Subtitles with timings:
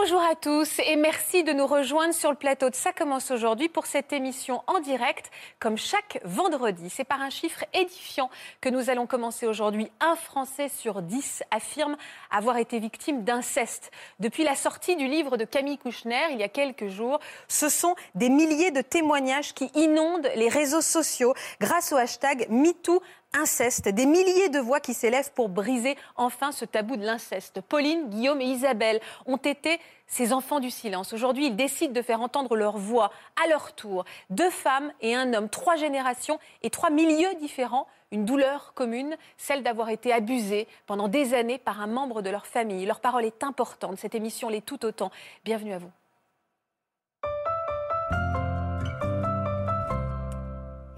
[0.00, 3.68] Bonjour à tous et merci de nous rejoindre sur le plateau de Ça commence aujourd'hui
[3.68, 5.28] pour cette émission en direct
[5.58, 6.88] comme chaque vendredi.
[6.88, 9.90] C'est par un chiffre édifiant que nous allons commencer aujourd'hui.
[9.98, 11.96] Un Français sur dix affirme
[12.30, 13.90] avoir été victime d'inceste.
[14.20, 17.96] Depuis la sortie du livre de Camille Kouchner il y a quelques jours, ce sont
[18.14, 23.02] des milliers de témoignages qui inondent les réseaux sociaux grâce au hashtag MeToo
[23.34, 27.60] inceste, des milliers de voix qui s'élèvent pour briser enfin ce tabou de l'inceste.
[27.60, 31.12] Pauline, Guillaume et Isabelle ont été ces enfants du silence.
[31.12, 33.10] Aujourd'hui, ils décident de faire entendre leur voix
[33.42, 34.04] à leur tour.
[34.30, 39.62] Deux femmes et un homme, trois générations et trois milieux différents, une douleur commune, celle
[39.62, 42.86] d'avoir été abusés pendant des années par un membre de leur famille.
[42.86, 45.10] Leur parole est importante, cette émission l'est tout autant.
[45.44, 45.90] Bienvenue à vous.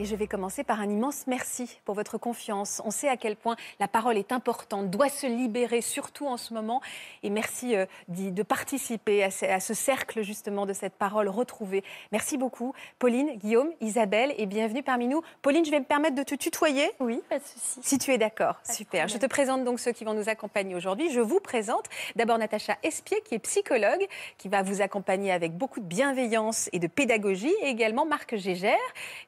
[0.01, 2.81] Et je vais commencer par un immense merci pour votre confiance.
[2.87, 6.55] On sait à quel point la parole est importante, doit se libérer, surtout en ce
[6.55, 6.81] moment.
[7.23, 11.85] Et merci euh, de participer à ce, cercle justement de cette parole retrouvée.
[12.13, 15.21] Merci beaucoup, Pauline, Guillaume, Isabelle, et bienvenue parmi nous.
[15.43, 16.91] Pauline, je vais me permettre de te tutoyer.
[16.99, 17.81] Oui, pas de souci.
[17.83, 19.07] Si tu es d'accord, super.
[19.07, 21.11] Je te présente donc ceux qui vont nous accompagner aujourd'hui.
[21.11, 21.85] Je vous présente
[22.17, 24.07] d'abord Natacha Espier, qui est psychologue,
[24.39, 28.79] qui va vous accompagner avec beaucoup de bienveillance et de pédagogie, et également Marc Gégère,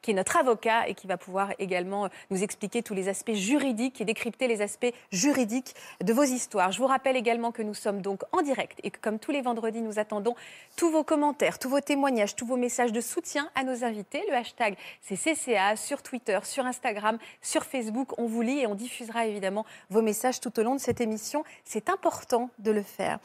[0.00, 4.00] qui est notre avocat et qui va pouvoir également nous expliquer tous les aspects juridiques
[4.00, 6.72] et décrypter les aspects juridiques de vos histoires.
[6.72, 9.42] Je vous rappelle également que nous sommes donc en direct et que comme tous les
[9.42, 10.34] vendredis, nous attendons
[10.76, 14.22] tous vos commentaires, tous vos témoignages, tous vos messages de soutien à nos invités.
[14.28, 18.18] Le hashtag c'est CCA sur Twitter, sur Instagram, sur Facebook.
[18.18, 21.44] On vous lit et on diffusera évidemment vos messages tout au long de cette émission.
[21.64, 23.18] C'est important de le faire.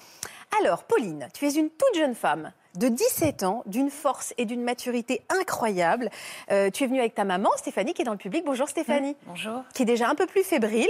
[0.61, 4.61] Alors, Pauline, tu es une toute jeune femme de 17 ans, d'une force et d'une
[4.61, 6.09] maturité incroyable.
[6.51, 8.43] Euh, tu es venue avec ta maman, Stéphanie, qui est dans le public.
[8.45, 9.15] Bonjour Stéphanie.
[9.25, 9.63] bonjour.
[9.73, 10.87] Qui est déjà un peu plus fébrile.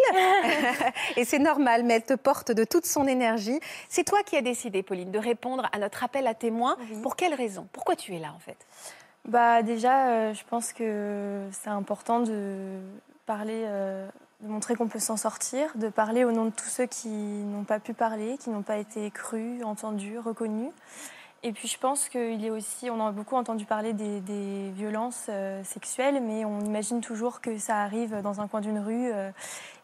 [1.17, 3.59] et c'est normal, mais elle te porte de toute son énergie.
[3.89, 6.77] C'est toi qui as décidé, Pauline, de répondre à notre appel à témoins.
[7.01, 7.67] Pour quelle raison?
[7.71, 8.57] Pourquoi tu es là, en fait?
[9.25, 12.79] Bah déjà, euh, je pense que c'est important de
[13.25, 14.07] parler, euh,
[14.41, 17.65] de montrer qu'on peut s'en sortir, de parler au nom de tous ceux qui n'ont
[17.65, 20.71] pas pu parler, qui n'ont pas été crus, entendus, reconnus.
[21.47, 25.63] Et puis je pense qu'il est aussi, on a beaucoup entendu parler des, violences euh,
[25.63, 29.09] sexuelles, mais on imagine toujours que ça arrive dans un coin d'une rue.
[29.13, 29.31] Euh,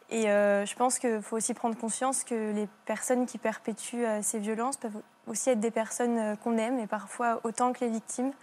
[0.09, 4.39] et euh, je pense qu'il faut aussi prendre conscience que les personnes qui perpétuent ces
[4.39, 8.33] violences peuvent aussi être des personnes qu'on aime, et parfois autant que les victimes,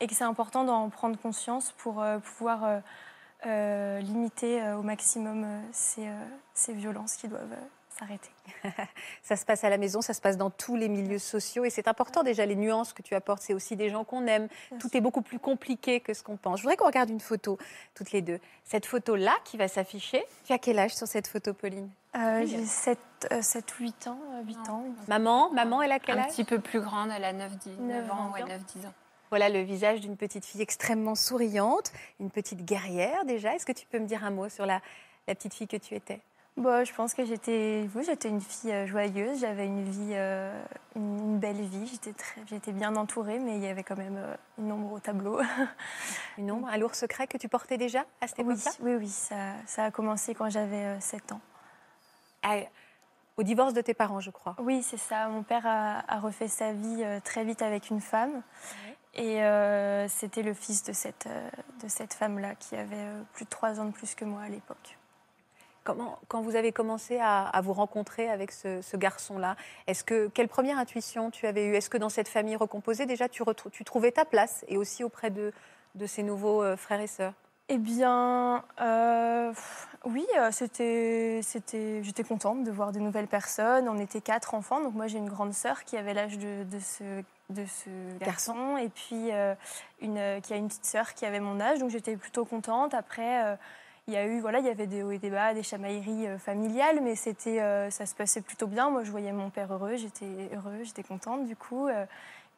[0.00, 2.04] et que c'est important d'en prendre conscience pour
[2.36, 2.82] pouvoir
[3.44, 6.08] limiter au maximum ces,
[6.54, 7.54] ces violences qui doivent
[7.98, 8.30] s'arrêter.
[9.22, 11.70] ça se passe à la maison, ça se passe dans tous les milieux sociaux et
[11.70, 14.48] c'est important déjà les nuances que tu apportes, c'est aussi des gens qu'on aime.
[14.78, 16.58] Tout est beaucoup plus compliqué que ce qu'on pense.
[16.58, 17.58] Je voudrais qu'on regarde une photo
[17.94, 18.40] toutes les deux.
[18.64, 20.24] Cette photo-là qui va s'afficher.
[20.44, 21.88] Tu as quel âge sur cette photo, Pauline?
[22.16, 22.98] Euh, J'ai 7,
[23.40, 24.18] 7 ou 8 ans.
[24.46, 24.84] 8 euh, ans.
[25.08, 26.26] Maman, maman, elle a quel âge?
[26.26, 28.92] Un petit peu plus grande, elle a 9, 10, 9 ans, 9-10 ans.
[29.30, 33.54] Voilà le visage d'une petite fille extrêmement souriante, une petite guerrière déjà.
[33.54, 34.80] Est-ce que tu peux me dire un mot sur la,
[35.26, 36.20] la petite fille que tu étais?
[36.56, 39.40] Bon, je pense que j'étais, j'étais une fille euh, joyeuse.
[39.40, 40.56] J'avais une vie, euh,
[40.94, 41.88] une, belle vie.
[41.88, 45.00] J'étais très, j'étais bien entourée, mais il y avait quand même euh, une ombre au
[45.00, 45.40] tableau.
[46.38, 48.70] une ombre, un lourd secret que tu portais déjà à cette époque-là?
[48.78, 49.08] Oui, oui, oui.
[49.08, 51.40] Ça, ça, a commencé quand j'avais 7 ans.
[52.44, 52.58] Ah,
[53.36, 54.54] au divorce de tes parents, je crois.
[54.60, 55.26] Oui, c'est ça.
[55.26, 58.42] Mon père a, refait sa vie très vite avec une femme.
[59.14, 59.40] Et
[60.08, 61.28] c'était le fils de cette,
[61.82, 64.96] de cette femme-là qui avait plus de 3 ans de plus que moi à l'époque
[65.84, 69.56] quand vous avez commencé à, vous rencontrer avec ce, garçon-là,
[69.86, 71.74] est-ce que quelle première intuition tu avais eue?
[71.74, 75.30] Est-ce que dans cette famille recomposée déjà tu, tu, trouvais ta place et aussi auprès
[75.30, 75.52] de,
[75.94, 77.34] de ces nouveaux euh, frères et sœurs?
[77.68, 79.52] Eh bien, euh,
[80.04, 83.88] oui, euh, c'était, c'était, j'étais contente de voir de nouvelles personnes.
[83.88, 86.78] On était quatre enfants, donc moi j'ai une grande sœur qui avait l'âge de, de
[86.78, 87.90] ce de ce
[88.24, 89.28] garçon, et puis
[90.00, 92.94] une, qui a une petite sœur qui avait mon âge, donc j'étais plutôt contente.
[92.94, 93.58] Après,
[94.06, 96.26] il y a eu, voilà, il y avait des hauts et des bas, des chamailleries
[96.26, 98.90] euh, familiales, mais c'était, euh, ça se passait plutôt bien.
[98.90, 101.88] Moi, je voyais mon père heureux, j'étais heureux, j'étais contente du coup.
[101.88, 102.04] Euh.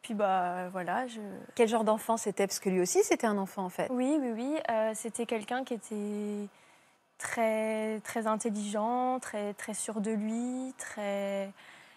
[0.01, 1.07] puis bah voilà.
[1.07, 1.21] Je...
[1.55, 2.47] Quel genre d'enfant c'était?
[2.47, 3.87] Parce que lui aussi, c'était un enfant en fait.
[3.91, 4.55] Oui, oui, oui.
[4.93, 6.49] c'était quelqu'un qui était
[7.17, 11.49] très, très intelligent, très, très sûr de lui, très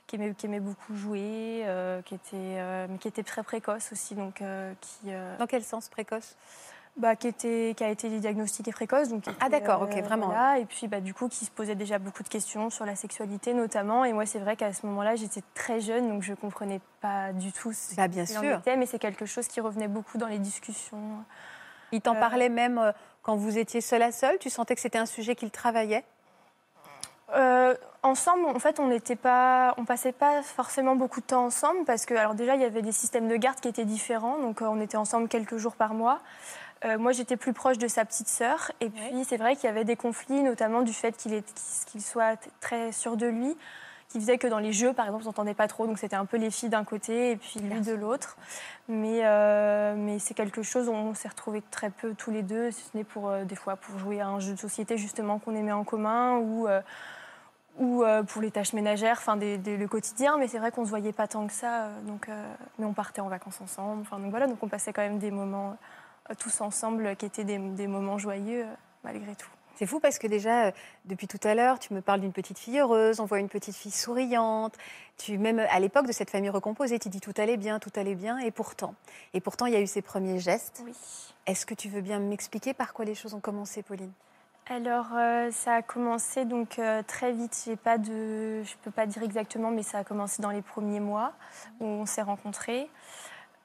[0.06, 1.64] qui aimait, qui aimait beaucoup jouer,
[2.04, 4.14] qui était, mais qui était très précoce aussi.
[4.14, 4.42] Donc,
[4.80, 6.36] qui, Dans quel sens précoce?
[6.96, 9.08] Bah, qui, était, qui a été diagnostiqué précoce.
[9.08, 10.26] Donc ah d'accord, ok, vraiment.
[10.26, 12.96] Voilà, et puis bah, du coup, qui se posait déjà beaucoup de questions sur la
[12.96, 14.04] sexualité notamment.
[14.04, 17.32] Et moi, c'est vrai qu'à ce moment-là, j'étais très jeune, donc je ne comprenais pas
[17.32, 18.58] du tout ce bah, bien sûr.
[18.58, 21.24] était, mais c'est quelque chose qui revenait beaucoup dans les discussions.
[21.92, 22.92] Il t'en parlait même
[23.22, 26.04] quand vous étiez seul à seul Tu sentais que c'était un sujet qu'il travaillait?
[27.34, 31.84] Euh, ensemble, en fait, on n'était pas, on passait pas forcément beaucoup de temps ensemble
[31.84, 34.62] parce que, alors déjà, il y avait des systèmes de garde qui étaient différents, donc
[34.62, 36.20] euh, on était ensemble quelques jours par mois.
[36.84, 39.68] Euh, moi, j'étais plus proche de sa petite sœur, et puis c'est vrai qu'il y
[39.68, 43.56] avait des conflits, notamment du fait qu'il soit très sûr de lui,
[44.08, 46.24] qui faisait que dans les jeux, par exemple, on s'entendait pas trop, donc c'était un
[46.24, 48.36] peu les filles d'un côté et puis lui de l'autre.
[48.88, 49.22] Mais,
[49.94, 52.96] mais c'est quelque chose où on s'est retrouvés très peu tous les deux, si ce
[52.96, 55.84] n'est pour des fois pour jouer à un jeu de société justement qu'on aimait en
[55.84, 56.66] commun ou
[57.78, 60.38] ou euh, pour les tâches ménagères, enfin le quotidien.
[60.38, 61.84] Mais c'est vrai qu'on se voyait pas tant que ça.
[61.84, 64.02] Euh, donc, euh, mais on partait en vacances ensemble.
[64.02, 65.76] Enfin, donc voilà, donc on passait quand même des moments
[66.34, 68.66] tous ensemble qui étaient des, moments joyeux
[69.04, 69.48] malgré tout.
[69.76, 70.72] C'est fou parce que déjà,
[71.06, 73.74] depuis tout à l'heure, tu me parles d'une petite fille heureuse, on voit une petite
[73.74, 74.76] fille souriante.
[75.16, 78.14] Tu, même à l'époque de cette famille recomposée, tu dis tout allait bien, tout allait
[78.14, 78.94] bien, et pourtant.
[79.32, 80.82] Et pourtant, il y a eu ces premiers gestes.
[80.84, 80.92] Oui.
[81.46, 84.12] Est-ce que tu veux bien m'expliquer par quoi les choses ont commencé, Pauline?
[84.72, 87.60] Alors, euh, ça a commencé donc euh, très vite.
[87.64, 91.00] J'ai pas de, je peux pas dire exactement, mais ça a commencé dans les premiers
[91.00, 91.32] mois
[91.80, 92.88] où on s'est rencontrés.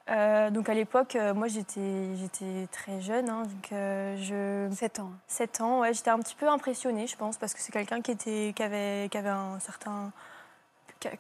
[0.10, 5.12] Euh, donc à l'époque, moi j'étais, j'étais très jeune, hein, donc je 7 ans.
[5.28, 8.12] 7 ans, ouais, j'étais un petit peu impressionnée, je pense, parce que c'est quelqu'un qui
[8.12, 10.12] était, qui avait, qui avait un certain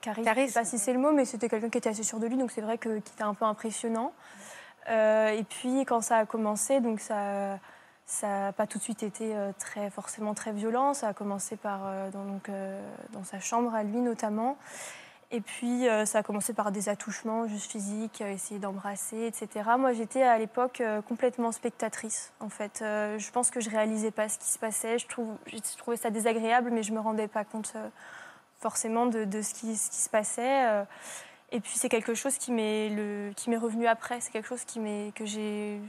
[0.01, 0.31] charisme.
[0.35, 2.27] Je sais pas si c'est le mot, mais c'était quelqu'un qui était assez sûr de
[2.27, 4.13] lui, donc c'est vrai que qui était un peu impressionnant.
[4.87, 7.57] et puis quand ça a commencé, donc ça
[8.05, 10.93] ça n'a pas tout de suite été euh, très, forcément très violent.
[10.93, 12.79] Ça a commencé par, euh, dans, donc, euh,
[13.13, 14.57] dans sa chambre, à lui notamment.
[15.31, 19.71] Et puis, ça a commencé par des attouchements juste physiques, essayer d'embrasser, etc.
[19.77, 22.77] Moi, j'étais à l'époque complètement spectatrice, en fait.
[22.81, 24.99] je pense que je réalisais pas ce qui se passait.
[24.99, 27.73] Je, trouve, je trouvais ça désagréable, mais je me rendais pas compte
[28.59, 30.85] forcément de, de ce, qui, ce, qui, se passait.
[31.51, 34.21] et puis, c'est quelque chose qui m'est revenu après.
[34.21, 34.79] C'est quelque chose qui
[35.15, 35.81] que j'ai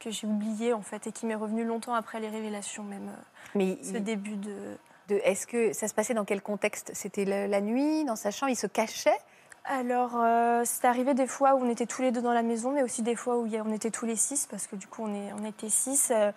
[0.00, 3.08] que j'ai oublié en fait et qui m'est revenu longtemps après les révélations même.
[3.08, 3.22] Euh,
[3.54, 4.76] Mais ce début de.
[5.16, 6.90] Est-ce que ça se passait dans quel contexte?
[6.94, 9.18] C'était la, nuit, dans sa chambre, il se cachait?
[9.64, 12.72] Alors, euh, c'est arrivé des fois où on était tous les deux dans la maison,
[12.72, 15.44] mais aussi des fois où on était tous les six, parce que du coup, on,
[15.44, 16.10] était six.
[16.10, 16.32] Euh,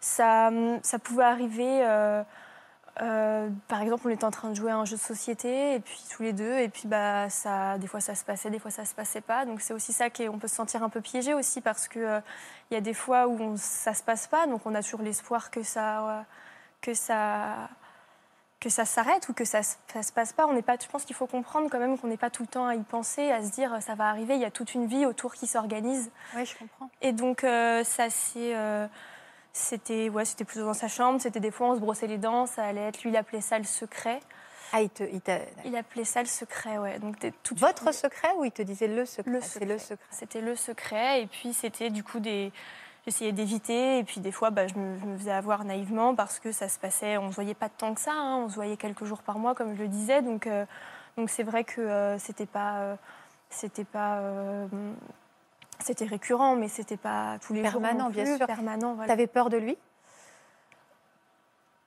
[0.00, 0.50] ça,
[0.82, 1.82] ça pouvait arriver
[3.02, 5.80] euh, par exemple, on était en train de jouer à un jeu de société, et
[5.80, 8.70] puis tous les deux, et puis bah, ça, des fois ça se passait, des fois
[8.70, 9.44] ça se passait pas.
[9.46, 12.20] Donc c'est aussi ça qu'on peut se sentir un peu piégé aussi, parce qu'il euh,
[12.70, 15.02] il y a des fois où on, ça se passe pas, donc on a toujours
[15.02, 16.24] l'espoir que ça,
[16.80, 17.68] que ça,
[18.64, 20.46] que ça s'arrête ou que ça, ça se passe pas.
[20.46, 22.48] On n'est pas, je pense qu'il faut comprendre quand même qu'on n'est pas tout le
[22.48, 24.34] temps à y penser, à se dire ça va arriver.
[24.34, 26.10] Il y a toute une vie autour qui s'organise.
[26.34, 26.88] Oui, je comprends.
[27.02, 28.54] Et donc euh, ça c'est
[29.52, 31.20] c'était ouais, c'était plutôt dans sa chambre.
[31.20, 33.02] C'était des fois on se brossait les dents, ça allait être.
[33.02, 34.20] Lui, il appelait ça le secret.
[34.72, 35.04] Ah, il, te,
[35.64, 36.98] il, appelait ça le secret, ouais.
[36.98, 39.40] Donc tout Votre secret ou il te disait le secret?
[39.40, 39.66] Secret.
[39.66, 40.06] le secret.
[40.10, 41.22] C'était le secret.
[41.22, 42.50] Et puis c'était du coup des.
[43.04, 43.98] J'essayais d'éviter.
[43.98, 47.16] Et puis des fois, bah, je, me, faisais avoir naïvement parce que ça se passait.
[47.18, 48.12] On ne se voyait pas tant que ça.
[48.12, 48.36] Hein.
[48.44, 50.22] On se voyait quelques jours par mois, comme je le disais.
[50.22, 50.64] Donc euh,
[51.16, 52.78] donc c'est vrai que euh, c'était pas.
[52.78, 52.96] Euh,
[53.50, 54.20] c'était pas
[55.80, 58.22] c'était récurrent, mais c'était pas tous les permanent, jours.
[58.24, 58.46] bien sûr.
[58.46, 59.76] Permanent, Tu avais peur de lui?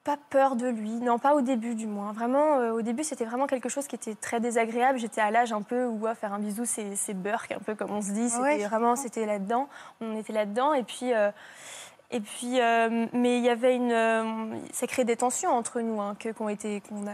[0.08, 2.14] Pas peur de lui, non, pas au début du moins.
[2.14, 5.00] Vraiment, euh, au début, c'était vraiment quelque chose qui était très désagréable.
[5.00, 8.02] J'étais à l'âge un peu où faire un bisou, c'est burk, un peu comme on
[8.02, 8.30] se dit.
[8.30, 9.68] C'était vraiment, c'était là-dedans.
[10.00, 10.74] On était là-dedans.
[10.74, 11.14] Et puis.
[11.14, 11.30] Euh,
[12.10, 16.16] et puis, euh, mais il y avait une, ça crée des tensions entre nous, hein,
[16.18, 17.12] que, qu'on été, qu'on a,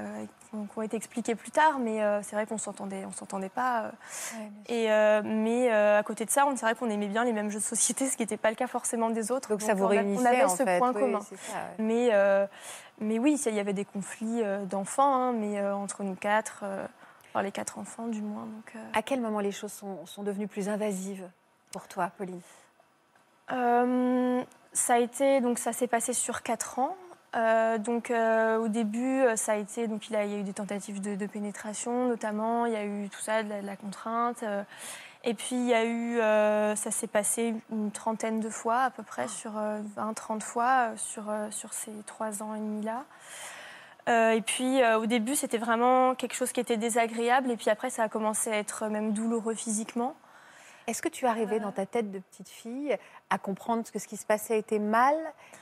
[0.54, 3.84] qui ont été expliquées plus tard, mais euh, c'est vrai qu'on s'entendait, on s'entendait pas.
[3.84, 3.90] Euh.
[4.68, 7.60] et, euh, mais à côté de ça, on c'est qu'on aimait bien les mêmes jeux
[7.60, 9.50] de société, ce qui n'était pas le cas forcément des autres.
[9.50, 11.20] Donc, ça vous réunissait On avait en ce point commun.
[11.80, 12.12] Mais
[13.00, 16.64] mais oui, il y avait des conflits d'enfants, hein, mais entre nous quatre,
[17.30, 18.46] enfin les quatre enfants du moins.
[18.46, 21.28] Donc, À quel moment les choses sont, sont devenues plus invasives
[21.72, 22.42] pour toi, Pauline?
[24.74, 26.98] Ça a été donc ça s'est passé sur quatre ans.
[27.36, 30.54] Euh, donc euh, au début, euh, ça a été donc il, y a eu des
[30.54, 34.44] tentatives de, pénétration notamment, il y a eu tout ça, de la, contrainte.
[35.24, 36.18] et puis il y a eu,
[36.76, 39.54] ça s'est passé une trentaine de fois à peu près, sur
[39.98, 43.06] 20-30 fois sur, sur ces trois ans et demi là.
[44.34, 48.04] et puis au début, c'était vraiment quelque chose qui était désagréable, et puis après, ça
[48.04, 50.16] a commencé à être même douloureux physiquement.
[50.88, 52.96] Est-ce que tu arrivais dans ta tête de petite fille
[53.30, 55.16] à comprendre que ce qui se passait était mal?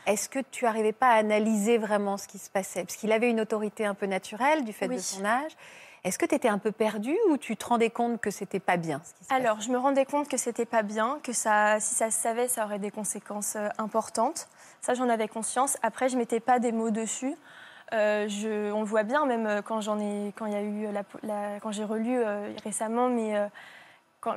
[0.08, 2.84] Est-ce que tu n'arrivais pas à analyser vraiment ce qui se passait?
[2.84, 5.52] Parce qu'il avait une autorité un peu naturelle du fait de son âge.
[6.04, 8.78] Est-ce que tu étais un peu perdue ou tu te rendais compte que c'était pas
[8.78, 11.80] bien ce qui se Alors, je me rendais compte que c'était pas bien, que ça,
[11.80, 14.48] si ça se savait, ça aurait des conséquences euh, importantes.
[14.82, 15.78] Ça, j'en avais conscience.
[15.84, 17.36] Après, je mettais pas des mots dessus.
[17.94, 20.62] Euh, je, on le voit bien, même euh, quand j'en ai, quand il y a
[20.62, 23.46] eu la, la- quand j'ai relu euh, récemment, mais euh,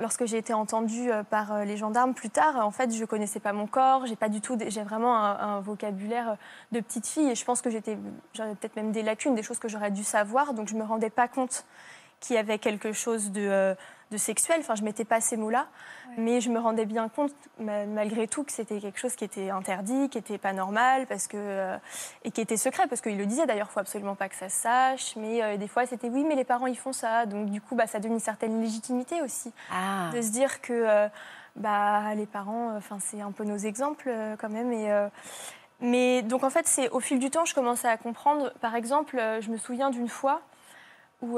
[0.01, 3.41] lorsque j'ai été entendue euh, par euh, les gendarmes plus tard, en fait, je connaissais
[3.41, 6.35] pas mon corps, j'ai vraiment un, vocabulaire euh,
[6.73, 7.99] de petite fille, et je pense que j'étais,
[8.33, 11.11] j'avais peut-être même des lacunes, des choses que j'aurais dû savoir, donc je me rendais
[11.11, 11.65] pas compte
[12.21, 13.77] qu'il y avait quelque chose de,
[14.15, 14.59] de sexuel.
[14.61, 15.67] Enfin, je mettais pas ces mots-là,
[16.17, 19.51] mais je me rendais bien compte, ma- malgré tout, que c'était quelque chose qui était
[19.51, 21.77] interdit, qui était pas normal, parce que euh,
[22.25, 24.61] et qui était secret, parce qu'il le disait d'ailleurs, faut absolument pas que ça se
[24.61, 25.17] sache.
[25.17, 27.75] Mais euh, des fois, c'était oui, mais les parents ils font ça, donc du coup,
[27.75, 31.09] bah, ça donne une certaine légitimité aussi Ah, de se dire que euh,
[31.57, 34.73] bah, les parents, enfin c'est un peu nos exemples quand même.
[34.73, 34.89] Et,
[35.81, 38.53] mais donc en fait, c'est au fil du temps, je commençais à comprendre.
[38.61, 40.41] Par exemple, je me souviens d'une fois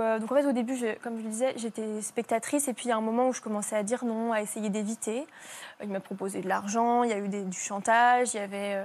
[0.00, 2.88] euh, donc en fait, au début, comme je le disais, j'étais spectatrice et puis il
[2.88, 5.26] y a un moment où je commençais à dire non, à essayer d'éviter.
[5.83, 8.85] Il m'a proposé de l'argent, il y a eu du chantage, il y avait, euh,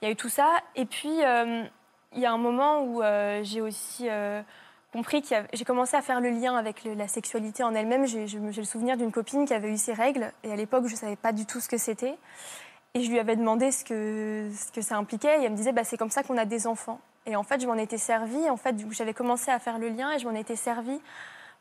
[0.00, 0.48] il y a eu tout ça.
[0.76, 1.64] Et puis euh,
[2.12, 4.42] il y a un moment où euh, j'ai aussi euh,
[4.92, 8.06] compris avait- j'ai commencé à faire le lien avec la sexualité en elle-même.
[8.06, 10.98] J'ai le souvenir d'une copine qui avait eu ses règles et à l'époque, je ne
[10.98, 12.16] savais pas du tout ce que c'était.
[12.96, 15.72] Et je lui avais demandé ce que, ce que ça impliquait et elle me disait
[15.72, 17.00] bah, c'est comme ça qu'on a des enfants.
[17.26, 18.48] Et en fait, je m'en étais servie.
[18.50, 21.00] En fait, j'avais commencé à faire le lien et je m'en étais servie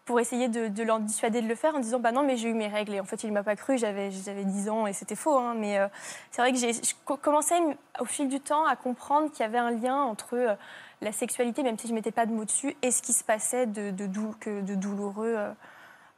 [0.06, 2.50] pour essayer de, de l'en dissuader de le faire en disant bah non mais j'ai
[2.50, 2.94] eu mes règles.
[2.94, 3.78] Et en fait il m'a pas cru.
[3.78, 5.88] J'avais j'avais 10 ans et c'était faux hein, mais euh,
[6.30, 7.56] c'est vrai que j'ai je co- commençais
[8.02, 10.56] au fil du temps à comprendre qu'il y avait un lien entre euh,
[11.00, 13.66] la sexualité même si je mettais pas de mots dessus et ce qui se passait
[13.66, 15.52] de, de, dou- que- de douloureux euh,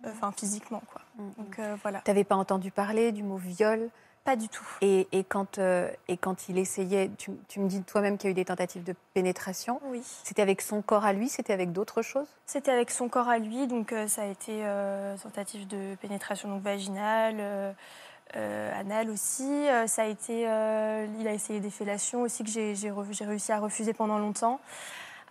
[0.05, 1.01] euh, enfin physiquement quoi.
[1.37, 2.01] Donc euh, voilà.
[2.03, 3.89] Tu n'avais pas entendu parler du mot viol?
[4.25, 7.81] Pas du tout et, et quand, euh, et quand il essayait, tu, tu me dis
[7.83, 9.79] toi-même qu'il y a eu des tentatives de pénétration.
[9.85, 12.27] oui C'était avec son corps à lui, c'était avec d'autres choses?
[12.45, 16.49] C'était avec son corps à lui, donc euh, ça a été euh, tentative de pénétration
[16.49, 19.65] donc vaginale, euh, anale aussi.
[19.85, 22.91] Ça a été, il a essayé des fellations aussi que j'ai
[23.25, 24.59] réussi à refuser pendant longtemps.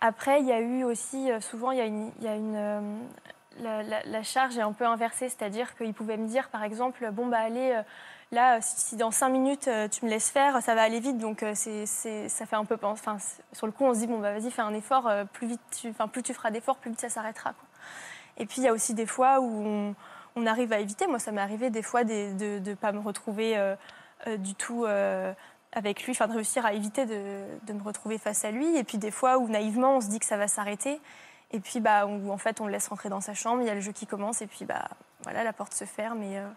[0.01, 2.99] Après, il y a eu aussi, souvent, il y a une, il y a une
[3.59, 7.09] la, la- la charge est un peu inversée, c'est-à-dire qu'il pouvait me dire, par exemple,
[7.11, 7.79] bon bah allez,
[8.35, 11.17] là, si, si dans cinq minutes euh, tu me laisses faire, ça va aller vite,
[11.17, 11.85] donc euh, c'est,
[12.29, 13.17] ça fait un peu, enfin,
[13.51, 15.61] sur le coup, on se dit bon bah vas-y, fais un effort, euh, plus vite,
[15.75, 17.53] tu, enfin plus tu feras d'efforts, plus vite ça s'arrêtera.
[18.37, 19.95] Et puis il y a aussi des fois où
[20.35, 21.07] on, arrive à éviter.
[21.07, 23.75] Moi, ça m'est arrivé des fois de ne pas me retrouver euh,
[24.27, 25.33] euh, du tout euh,
[25.71, 28.75] avec lui, enfin de réussir à éviter de, me retrouver face à lui.
[28.77, 30.99] Et puis des fois où naïvement on se dit que ça va s'arrêter.
[31.51, 33.75] Et puis bah, en fait on le laisse rentrer dans sa chambre, il y a
[33.75, 34.89] le jeu qui commence et puis bah,
[35.23, 36.21] voilà, la porte se ferme.
[36.23, 36.49] Euh,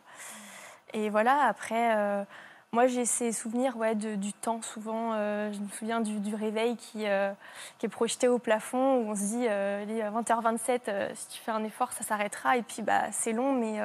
[0.93, 2.25] et voilà, après, euh,
[2.73, 5.13] moi j'ai ces souvenirs ouais, de- du temps souvent.
[5.15, 7.33] euh, je me souviens du, du réveil qui, euh,
[7.79, 11.29] qui est projeté au plafond où on se dit il est à 20h27, euh, si
[11.29, 12.57] tu fais un effort, ça s'arrêtera.
[12.57, 13.81] Et puis bah, c'est long, mais,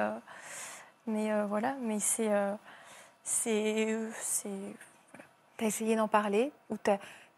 [1.06, 2.30] mais voilà, mais c'est.
[3.22, 4.48] c'est, c'est
[5.58, 6.90] Tu as essayé d'en parler ou tu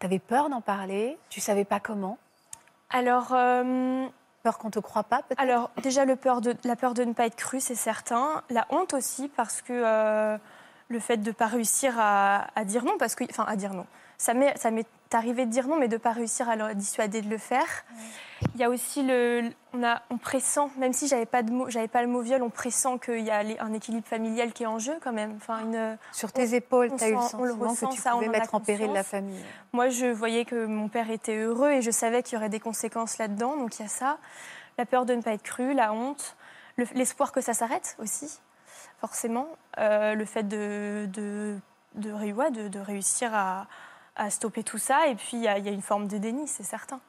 [0.05, 2.17] avais peur d'en parler Tu savais pas comment?
[2.89, 3.33] Alors,
[4.55, 7.25] Qu'on te croit pas peut-être Alors, déjà, le peur de, la peur de ne pas
[7.25, 8.41] être cru, c'est certain.
[8.49, 10.37] La honte aussi, parce que euh,
[10.87, 13.85] le fait de ne pas réussir à, dire non, parce que, enfin, à dire non.
[14.17, 16.73] Ça m'est, ça m'est arrivé de dire non, mais de ne pas réussir à le
[16.75, 17.65] dissuader de le faire.
[18.55, 21.69] Il y a aussi le, on, a, on pressent, même si j'avais pas de mot,
[21.69, 24.67] j'avais pas le mot viol, on pressent qu'il y a un équilibre familial qui est
[24.67, 25.33] en jeu quand même.
[25.37, 28.11] Enfin, une, Sur tes épaules, tu as eu le le sentiment ressent, que tu ça,
[28.11, 29.43] pouvais mettre en péril la famille.
[29.73, 32.59] Moi, je voyais que mon père était heureux et je savais qu'il y aurait des
[32.59, 33.57] conséquences là-dedans.
[33.57, 34.17] Donc il y a ça.
[34.77, 36.35] La peur de ne pas être cru, la honte,
[36.75, 38.39] le- l'espoir que ça s'arrête aussi,
[39.01, 39.47] forcément.
[39.79, 41.57] Euh, le fait de, de-
[41.95, 43.65] de réussir à,
[44.17, 45.07] à stopper tout ça.
[45.07, 46.99] Et puis il y, a- il y a une forme de déni, c'est certain.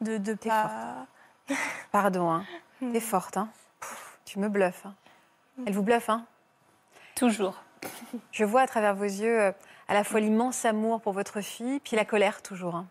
[0.00, 1.06] De, de T'es pas.
[1.92, 2.44] Pardon, hein.
[2.92, 3.36] T'es forte.
[3.36, 3.48] Hein.
[3.80, 4.86] Pouf, tu me bluffes.
[4.86, 4.94] hein.
[5.66, 6.24] Elle vous bluffe, hein
[7.14, 7.62] Toujours.
[8.32, 9.52] Je vois à travers vos yeux euh,
[9.88, 12.86] à la fois l'immense amour pour votre fille, puis la colère toujours, hein,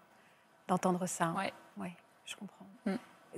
[0.67, 1.25] d'entendre ça.
[1.25, 1.35] hein.
[1.37, 1.53] Ouais.
[1.77, 1.91] Ouais,
[2.25, 2.65] je comprends.
[2.85, 2.95] Mm.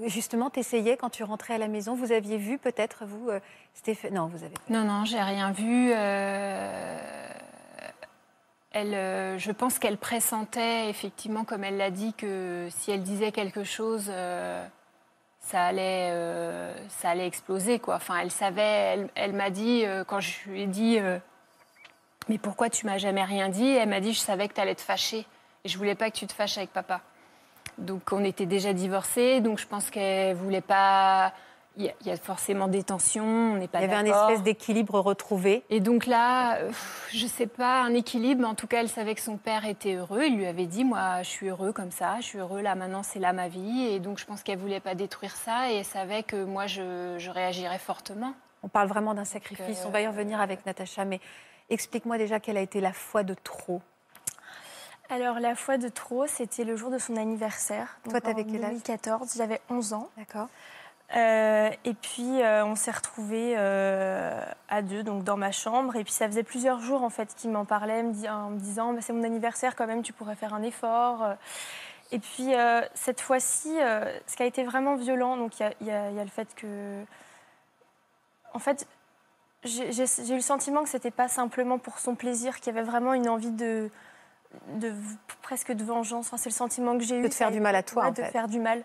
[0.07, 3.39] Justement, t'essayais quand tu rentrais à la maison, vous aviez vu peut-être, vous, euh,
[3.73, 4.61] Stéphane Non, vous avez pas.
[4.69, 5.91] Non, non, j'ai rien vu.
[5.93, 7.29] euh,
[8.75, 13.63] Euh, je pense qu'elle pressentait effectivement, comme elle l'a dit, que si elle disait quelque
[13.63, 14.65] chose, euh,
[15.39, 17.81] ça allait, euh, ça allait exploser.
[17.87, 19.07] Enfin, elle savait.
[19.15, 20.99] Elle, m'a dit quand je lui ai dit,
[22.27, 23.67] mais pourquoi tu m'as jamais rien dit?
[23.67, 25.25] Elle m'a dit, je savais que tu allais te fâcher
[25.63, 27.01] et je voulais pas que tu te fâches avec papa.
[27.77, 31.33] Donc on était déjà divorcés, donc je pense qu'elle voulait pas
[31.77, 34.99] il y, a forcément des tensions, on n'est pas Il y avait un espèce d'équilibre
[34.99, 35.63] retrouvé.
[35.69, 36.59] Et donc là,
[37.11, 39.65] je je sais pas, un équilibre, mais en tout cas, elle savait que son père
[39.65, 40.23] était heureux.
[40.25, 43.01] Il lui avait dit, moi, je suis heureux comme ça, je suis heureux là, maintenant,
[43.01, 43.87] c'est là ma vie.
[43.87, 47.15] Et donc, je pense qu'elle voulait pas détruire ça et elle savait que moi, je,
[47.17, 48.33] je réagirais fortement.
[48.61, 49.81] On parle vraiment d'un sacrifice.
[49.81, 51.19] Euh, on va y revenir avec Natacha, mais
[51.69, 53.81] explique-moi déjà quelle a été la foi de trop.
[55.09, 57.97] Alors, la fois de trop, c'était le jour de son anniversaire.
[58.09, 58.71] Toi, t'avais quel âge?
[58.71, 60.09] 2014, j'avais 11 ans.
[60.17, 60.47] D'accord.
[61.15, 65.95] Euh, et puis, euh, on s'est retrouvés euh, à deux, donc dans ma chambre.
[65.95, 68.93] Et puis, ça faisait plusieurs jours, en fait, qu'il m'en parlait, me en me disant
[68.93, 71.35] bah, C'est mon anniversaire, quand même, tu pourrais faire un effort.
[72.11, 72.53] Et puis,
[72.93, 73.69] cette fois-ci,
[74.27, 77.03] ce qui a été vraiment violent, donc il y y a- le fait que.
[78.53, 78.87] En fait,
[79.63, 83.13] j'ai eu le sentiment que c'était pas simplement pour son plaisir, qu'il y avait vraiment
[83.13, 83.89] une envie de.
[84.79, 84.93] De
[85.41, 86.27] presque de vengeance.
[86.27, 87.23] Enfin, c'est le sentiment que j'ai eu.
[87.23, 88.31] De te faire du mal à toi, ouais, en de fait.
[88.31, 88.83] faire du mal.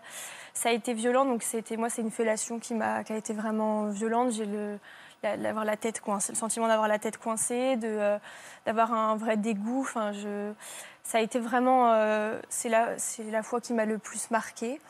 [0.53, 3.33] Ça a été violent, donc c'était moi, c'est une fellation qui m'a, qui a été
[3.33, 4.31] vraiment violente.
[4.31, 4.77] J'ai le
[5.23, 8.17] d'avoir la tête coincée, le sentiment d'avoir la tête coincée, de euh,
[8.65, 9.81] d'avoir un vrai dégoût.
[9.81, 10.51] Enfin, je,
[11.03, 14.81] ça a été vraiment, euh, c'est la, c'est la fois qui m'a le plus marquée.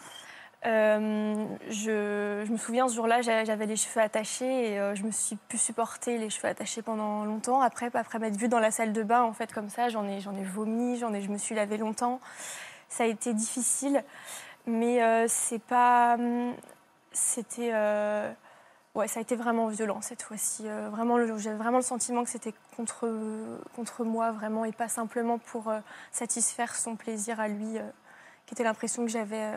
[0.66, 5.12] Euh, je, me souviens ce jour-là, j'a- j'avais les cheveux attachés et euh, je me
[5.12, 7.62] suis pu supporter les cheveux attachés pendant longtemps.
[7.62, 10.20] Après, après m'être vue dans la salle de bain, en fait, comme ça, j'en ai,
[10.22, 12.20] j'en ai vomi, j'en ai, je me suis lavée longtemps.
[12.90, 14.04] Ça a été difficile,
[14.68, 16.54] mais euh, c'est pas, hum,
[17.12, 18.32] c'était, euh,
[18.96, 20.66] ouais, ça a été vraiment violent cette fois-ci.
[20.92, 23.10] Vraiment, j'avais vraiment le sentiment que c'était contre,
[23.76, 25.72] contre moi, vraiment, et pas simplement pour
[26.12, 27.78] satisfaire son plaisir à lui,
[28.46, 29.54] qui était l'impression que j'avais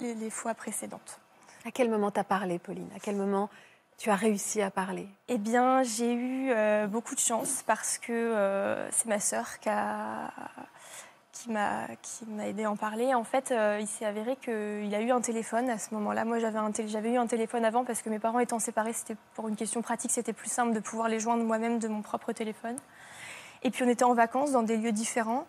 [0.00, 1.20] les, les fois précédentes.
[1.66, 2.88] À quel moment t'as parlé, Pauline?
[2.96, 3.50] À quel moment
[3.98, 5.08] tu as réussi à parler?
[5.28, 9.68] Eh bien, j'ai eu euh, beaucoup de chance parce que euh, c'est ma sœur qui
[9.68, 10.30] a
[11.32, 13.14] qui m'a qui m'a aidé à en parler.
[13.14, 16.24] En fait, euh, il s'est avéré qu'il a eu un téléphone à ce moment-là.
[16.24, 18.92] Moi, j'avais un tél- j'avais eu un téléphone avant parce que mes parents étant séparés,
[18.92, 22.02] c'était pour une question pratique, c'était plus simple de pouvoir les joindre moi-même de mon
[22.02, 22.76] propre téléphone.
[23.62, 25.46] Et puis on était en vacances dans des lieux différents.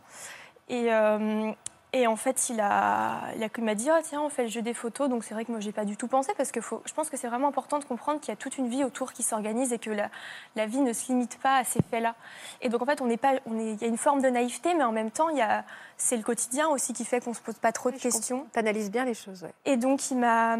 [0.67, 1.51] Et, euh,
[1.91, 4.49] et en fait, il a, il a- il m'a dit, oh, tiens, on fait le
[4.49, 5.09] jeu des photos.
[5.09, 7.09] Donc c'est vrai que moi, j'ai pas du tout pensé parce que faut, je pense
[7.09, 9.73] que c'est vraiment important de comprendre qu'il y a toute une vie autour qui s'organise
[9.73, 10.09] et que la,
[10.55, 12.13] la vie ne se limite pas à ces faits-là.
[12.61, 14.29] Et donc en fait, on n'est pas, on est, il y a une forme de
[14.29, 15.63] naïveté, mais en même temps, il y a,
[15.97, 18.45] c'est le quotidien aussi qui fait qu'on se pose pas trop de questions.
[18.51, 19.53] T'analyses bien les choses, ouais.
[19.65, 20.57] Et donc il m'a,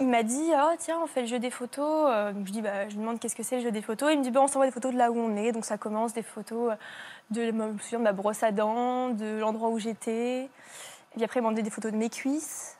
[0.00, 2.08] il m'a dit oh tiens on fait le jeu des photos.
[2.10, 4.10] Euh, donc je dis bah je lui demande qu'est-ce que c'est le jeu des photos?
[4.12, 5.52] Il me dit bah on s'envoie des photos de là où on est.
[5.52, 6.74] Donc ça commence des photos
[7.30, 10.44] de, je me souviens de ma brosse à dents, de l'endroit où j'étais.
[10.44, 10.50] Et
[11.16, 12.76] puis après il m'a demandé des photos de mes cuisses.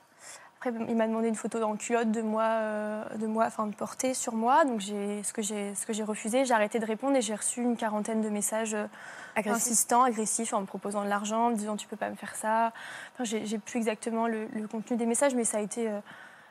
[0.59, 3.75] Après il m'a demandé une photo en culotte de moi, euh, de moi, enfin de
[3.75, 4.65] porter sur moi.
[4.65, 6.45] Donc j'ai ce que j'ai ce que j'ai refusé.
[6.45, 8.75] J'ai arrêté de répondre et j'ai reçu une quarantaine de messages.
[8.75, 8.87] euh,
[9.35, 9.57] Agressif.
[9.67, 12.35] insistant, agressif, en me proposant de l'argent, en me disant tu peux pas me faire
[12.37, 12.73] ça.
[13.15, 15.99] Enfin, j'ai j'ai plus exactement le, le contenu des messages, mais ça a été, euh,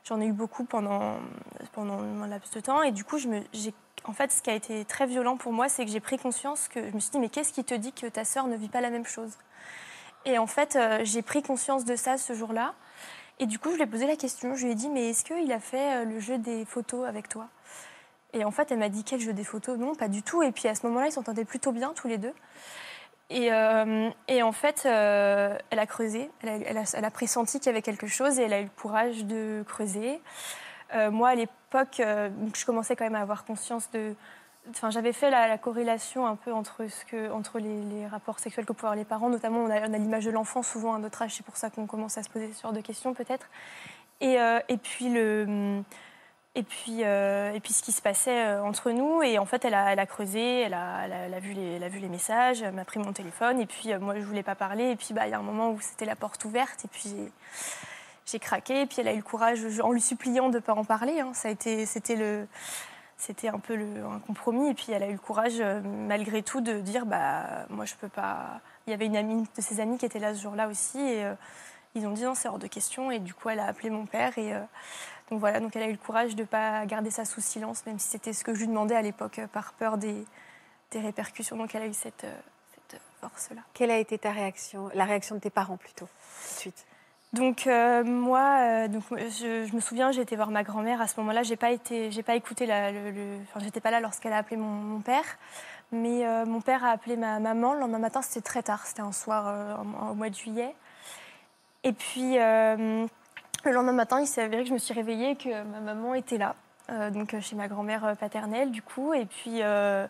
[0.06, 1.20] j'en ai eu beaucoup pendant
[1.74, 2.82] pendant un laps de temps.
[2.84, 3.42] Et du coup, je me,
[4.06, 6.68] en fait, ce qui a été très violent pour moi, c'est que j'ai pris conscience
[6.68, 8.70] que je me suis dit mais qu'est-ce qui te dit que ta sœur ne vit
[8.70, 9.32] pas la même chose?
[10.26, 12.74] Et en fait, euh, j'ai pris conscience de ça ce jour-là.
[13.40, 14.56] Et du coup, je lui ai posé la question.
[14.56, 17.28] Je lui ai dit mais est-ce qu'il a fait euh, le jeu des photos avec
[17.28, 17.48] toi?
[18.34, 19.78] Et en fait, elle m'a dit quel jeu des photos?
[19.78, 20.44] Non, pas du tout.
[20.44, 22.34] Et puis à ce moment-là, ils s'entendaient plutôt bien tous les deux.
[23.32, 27.82] Et, euh, et en fait, euh, elle a creusé, elle a, pressenti qu'il y avait
[27.82, 30.22] quelque chose et elle a eu le courage de creuser.
[30.94, 34.16] Euh, moi, à l'époque, je commençais quand même à avoir conscience de.
[34.70, 38.66] Enfin, j'avais fait la, la corrélation un peu entre, ce que, entre les, rapports sexuels
[38.66, 41.34] que pouvaient avoir les parents, notamment on a, l'image de l'enfant souvent à notre âge,
[41.34, 43.48] c'est pour ça qu'on commence à se poser ce genre de questions peut-être.
[44.20, 44.36] Et,
[44.68, 45.82] et puis le.
[46.54, 49.24] Et puis, euh, et puis ce qui se passait euh, entre nous.
[49.24, 53.14] Et en fait, elle a, creusé, elle a, vu les, messages, elle m'a pris mon
[53.14, 53.60] téléphone.
[53.62, 54.92] Et puis, euh, moi, je voulais pas parler.
[54.92, 56.84] Et puis, bah, il y a un moment où c'était la porte ouverte.
[56.84, 57.16] Et puis,
[58.26, 58.82] j'ai- craqué.
[58.82, 61.22] Et puis, elle a eu le courage, en lui suppliant de ne pas en parler.
[61.22, 61.32] hein.
[61.34, 62.18] Ça a été, c'était
[63.48, 64.70] un peu un compromis.
[64.70, 68.10] Et puis, elle a eu le courage, malgré tout, de dire, bah, moi, je peux
[68.10, 68.60] pas.
[68.88, 71.00] Il y avait une amie de ses amies qui était là ce jour-là aussi.
[71.00, 71.26] Et
[71.96, 73.10] ils ont dit, non, c'est hors de question.
[73.10, 74.34] Et du coup, elle a appelé mon père.
[75.32, 77.86] Donc voilà, donc elle a eu le courage de ne pas garder ça sous silence,
[77.88, 80.26] même si c'était ce que je lui demandais à l'époque, euh, par peur des,
[80.92, 81.56] des répercussions.
[81.56, 82.40] Donc elle a eu cette, euh,
[82.90, 83.62] cette force-là.
[83.74, 86.86] Quelle a été ta réaction La réaction de tes parents plutôt, tout de suite?
[87.34, 91.08] Donc euh, moi, euh, donc je, je me souviens, j'ai été voir ma grand-mère à
[91.08, 91.44] ce moment-là.
[91.44, 94.38] J'ai pas été, j'ai pas écouté la, le, le- enfin j'étais pas là lorsqu'elle a
[94.38, 95.24] appelé mon, mon père,
[95.94, 98.22] mais euh, mon père a appelé ma maman le lendemain matin.
[98.22, 99.78] C'était très tard, c'était un soir euh,
[100.12, 100.76] au mois de juillet.
[101.86, 103.08] Et puis euh,
[103.70, 106.14] le lendemain matin, il s'est avéré que je me suis réveillée et que ma maman
[106.14, 106.56] était là.
[106.90, 110.08] euh, donc chez ma grand-mère euh, paternelle du coup et puis euh,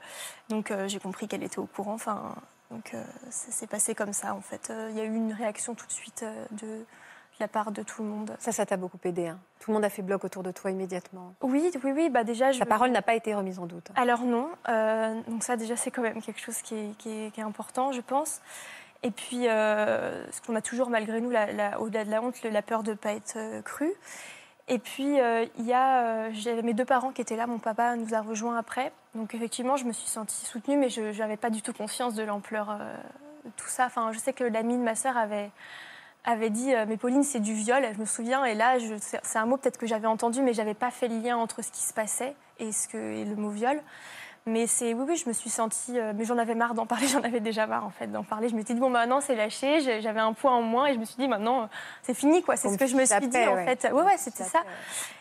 [0.49, 2.33] donc euh, j'ai compris qu'elle était au courant enfin
[2.71, 2.95] donc
[3.29, 5.91] ça s'est passé comme ça en fait il y a eu une réaction tout de
[5.91, 6.85] suite de
[7.41, 8.35] la part de tout le monde.
[8.37, 9.27] Ça, ça t'a beaucoup aidé.
[9.27, 9.39] Hein.
[9.59, 11.33] Tout le monde a fait bloc autour de toi immédiatement.
[11.41, 12.09] Oui, oui, oui.
[12.09, 12.59] Bah déjà, je...
[12.59, 13.87] Ta parole n'a pas été remise en doute.
[13.95, 14.49] Alors non.
[15.27, 18.41] Donc ça, déjà, c'est quand même quelque chose qui est, qui est, important, je pense.
[19.03, 21.31] Et puis, euh, ce qu'on a toujours, malgré nous,
[21.79, 23.91] au-delà de la honte, la peur de ne pas être euh, cru.
[24.67, 27.47] Et puis, euh, il y a j'avais mes deux parents qui étaient là.
[27.47, 28.91] Mon papa nous a rejoints après.
[29.15, 32.23] Donc, effectivement, je me suis sentie soutenue, mais je n'avais pas du tout conscience de
[32.23, 32.77] l'ampleur
[33.43, 33.87] de tout ça.
[33.87, 35.49] Enfin, je sais que l'amie de ma sœur avait,
[36.23, 37.83] avait dit Mais Pauline, c'est du viol.
[37.93, 38.45] Je me souviens.
[38.45, 41.17] Et là, c'est un mot peut-être que j'avais entendu, mais je n'avais pas fait le
[41.17, 43.81] lien entre ce qui se passait et le mot viol.
[44.47, 47.07] Mais c'est oui, oui, je me suis sentie, euh, mais j'en avais marre d'en parler,
[47.13, 48.49] j'en avais déjà marre en fait d'en parler.
[48.49, 50.95] Je me suis dit bon maintenant bah, c'est lâché, j'avais un poids en moins et
[50.95, 51.69] je me suis dit maintenant
[52.01, 52.55] c'est fini quoi.
[52.55, 53.87] C'est ce que je me suis dit en fait.
[53.91, 54.61] Ouais ouais c'était ça.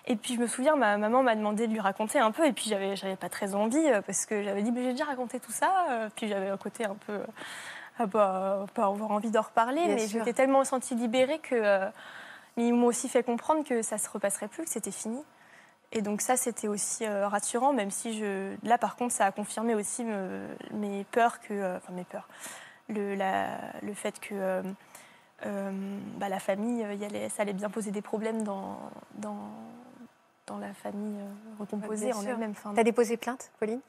[0.07, 2.53] Et puis je me souviens ma maman m'a demandé de lui raconter un peu et
[2.53, 5.39] puis j'avais j'avais pas très envie euh, parce que j'avais dit mais j'ai déjà raconté
[5.39, 5.71] tout ça.
[5.91, 7.21] Euh, puis j'avais un côté un peu
[7.99, 11.91] ah bah, pas avoir envie d'en reparler, mais j'étais tellement sentie libérée que
[12.57, 15.23] ils m'ont aussi fait comprendre que ça se repasserait plus, que c'était fini.
[15.93, 18.55] Et donc ça, c'était aussi euh, rassurant, même si je...
[18.63, 20.05] là, par contre, ça a confirmé aussi
[20.73, 22.29] mes peurs, que, euh, enfin mes peurs,
[22.89, 24.63] le, le fait que
[25.47, 25.73] euh,
[26.17, 28.79] bah, la famille, y allait, ça allait bien poser des problèmes dans,
[29.15, 29.51] dans,
[30.47, 31.19] dans la famille
[31.59, 32.55] recomposée en elle-même.
[32.55, 33.81] Tu as déposé plainte, Pauline?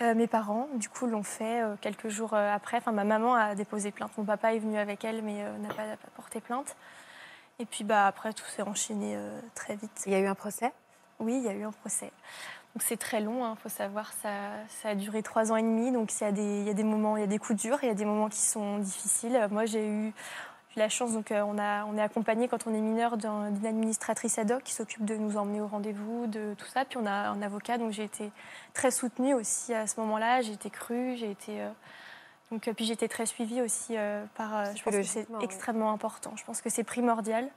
[0.00, 2.78] Mes parents, du coup, l'ont fait quelques jours après.
[2.78, 4.10] Enfin, ma maman a déposé plainte.
[4.18, 6.74] Mon papa est venu avec elle, mais n'a pas, pas, porté plainte.
[7.60, 9.16] Et puis, bah, après, tout s'est enchaîné
[9.54, 10.02] très vite.
[10.06, 10.72] Il y a eu un procès?
[11.20, 12.10] Oui, il y a eu un procès.
[12.74, 14.30] Donc c'est très long, il hein, faut savoir, ça,
[14.68, 15.92] ça, a duré trois ans et demi.
[15.92, 17.60] Donc il y, a des, il y a des moments, il y a des coups
[17.62, 19.48] durs, il y a des moments qui sont difficiles.
[19.52, 20.12] Moi j'ai eu
[20.76, 24.38] la chance, donc euh, on, a, on est accompagné quand on est mineur d'une administratrice
[24.38, 26.84] ad hoc qui s'occupe de nous emmener au rendez-vous, de tout ça.
[26.84, 28.32] Puis on a un avocat, donc j'ai été
[28.72, 30.42] très soutenue aussi à ce moment-là.
[30.42, 31.70] J'ai été crue, j'ai été euh,
[32.50, 33.94] donc euh, puis j'étais très suivie aussi
[34.34, 34.74] par.
[34.74, 36.32] je pense que c'est extrêmement important.
[36.34, 37.48] Je pense que c'est primordial.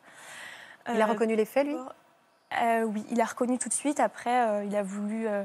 [0.94, 1.76] Il a reconnu les faits, lui?
[2.54, 4.00] Euh, oui, il a reconnu tout de suite.
[4.00, 5.44] Après, euh, il a voulu euh,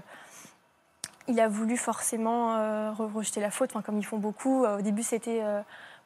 [1.29, 4.65] il a voulu forcément rejeter la faute, comme ils font beaucoup.
[4.65, 5.41] au début, c'était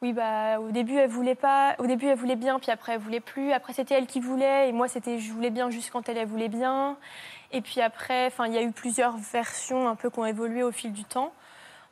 [0.03, 1.75] oui, bah, au début, elle voulait pas.
[1.79, 3.51] Au début, elle voulait bien, puis après, elle voulait plus.
[3.51, 6.27] Après, c'était elle qui voulait, et moi, c'était je voulais bien juste quand elle, elle
[6.27, 6.97] voulait bien.
[7.51, 10.71] Et puis après, il y a eu plusieurs versions un peu qui ont évolué au
[10.71, 11.33] fil du temps.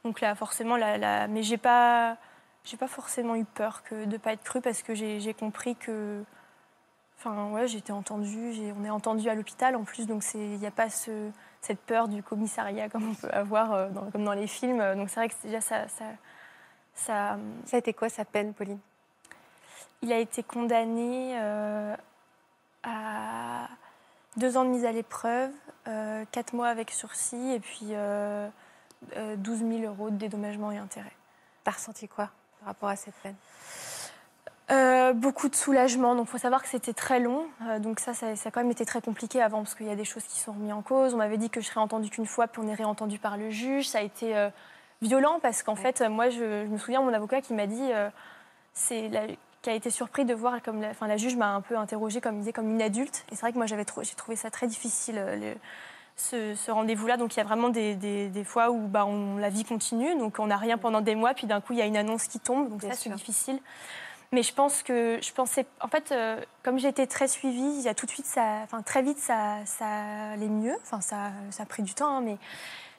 [0.03, 2.17] Donc là, forcément, mais j'ai pas,
[2.79, 6.23] pas forcément eu peur que de pas être crue parce que j'ai compris que
[7.25, 10.67] Enfin, ouais, j'ai été entendue, on est entendu à l'hôpital en plus, donc il n'y
[10.67, 14.33] a pas ce, cette peur du commissariat comme on peut avoir euh, dans, comme dans
[14.33, 14.77] les films.
[14.95, 16.05] Donc c'est vrai que déjà ça, ça,
[16.93, 17.38] ça.
[17.65, 18.77] Ça a été quoi sa peine, Pauline?
[20.03, 21.95] Il a été condamné euh,
[22.83, 23.69] à
[24.38, 25.51] deux ans de mise à l'épreuve,
[25.88, 27.93] euh, quatre mois avec sursis et puis
[29.38, 31.15] 12 000 euros de dédommagement et intérêts.
[31.63, 33.35] T'as ressenti quoi par rapport à cette peine?
[34.71, 36.15] Euh, beaucoup de soulagement.
[36.15, 37.45] Donc, il faut savoir que c'était très long.
[37.67, 39.95] Euh, donc, ça, ça, a quand même été très compliqué avant parce qu'il y a
[39.95, 41.13] des choses qui sont remises en cause.
[41.13, 43.51] On m'avait dit que je serais entendue qu'une fois, puis on est réentendu par le
[43.51, 43.88] juge.
[43.88, 44.49] Ça a été euh,
[45.04, 47.91] violent parce qu'en fait, moi, je, me souviens mon avocat qui m'a dit,
[48.73, 51.75] c'est qui a été surpris de voir comme la, enfin, la juge m'a un peu
[51.75, 53.25] interrogée comme disait comme une adulte.
[53.32, 55.23] Et c'est vrai que moi, j'avais j'ai trouvé ça très difficile.
[56.15, 57.17] ce, rendez-vous-là.
[57.17, 60.39] Donc il y a vraiment des, des, fois où bah, on, la vie continue, donc
[60.39, 62.39] on n'a rien pendant des mois, puis d'un coup il y a une annonce qui
[62.39, 63.60] tombe, donc ça c'est difficile.
[64.31, 67.88] Mais je pense que je pensais, en fait, euh, comme j'étais très suivie, il y
[67.88, 69.85] a tout de suite, enfin très vite, ça, ça
[70.33, 70.75] allait mieux.
[70.81, 72.38] Enfin, ça, ça a pris du temps, hein, mais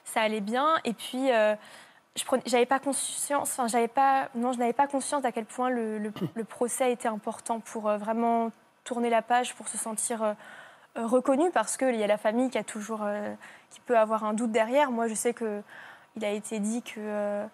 [0.05, 0.75] ça allait bien.
[0.85, 1.55] Et puis, euh,
[2.15, 5.69] je j'avais pas conscience, enfin, j'avais pas, non, je n'avais pas conscience à quel point
[5.69, 8.51] le, le, procès était important pour euh, vraiment
[8.83, 10.35] tourner la page, pour se sentir
[10.95, 13.05] reconnu, parce qu'il y a la famille qui a toujours,
[13.69, 14.91] qui peut avoir un doute derrière.
[14.91, 15.61] Moi, je sais que
[16.15, 17.45] il a été dit que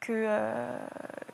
[0.00, 0.78] que, euh,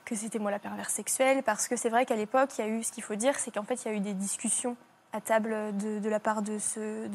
[0.04, 2.68] que c'était moi la perverse sexuelle, parce que c'est vrai qu'à l'époque, il y a
[2.68, 4.76] eu, ce qu'il faut dire, c'est qu'en fait, il y a eu des discussions
[5.12, 7.08] à table de, la part de ce,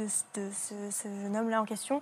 [1.03, 2.01] jeune homme-là en question,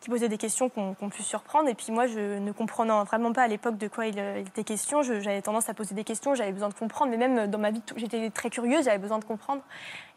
[0.00, 1.68] qui posait des questions qu'on qu pu surprendre.
[1.68, 5.02] Et puis moi, je ne comprenant vraiment pas à l'époque de quoi il, était question,
[5.02, 7.80] j'avais tendance à poser des questions, j'avais besoin de comprendre, mais même dans ma vie,
[7.94, 9.62] j'étais très curieuse, j'avais besoin de comprendre.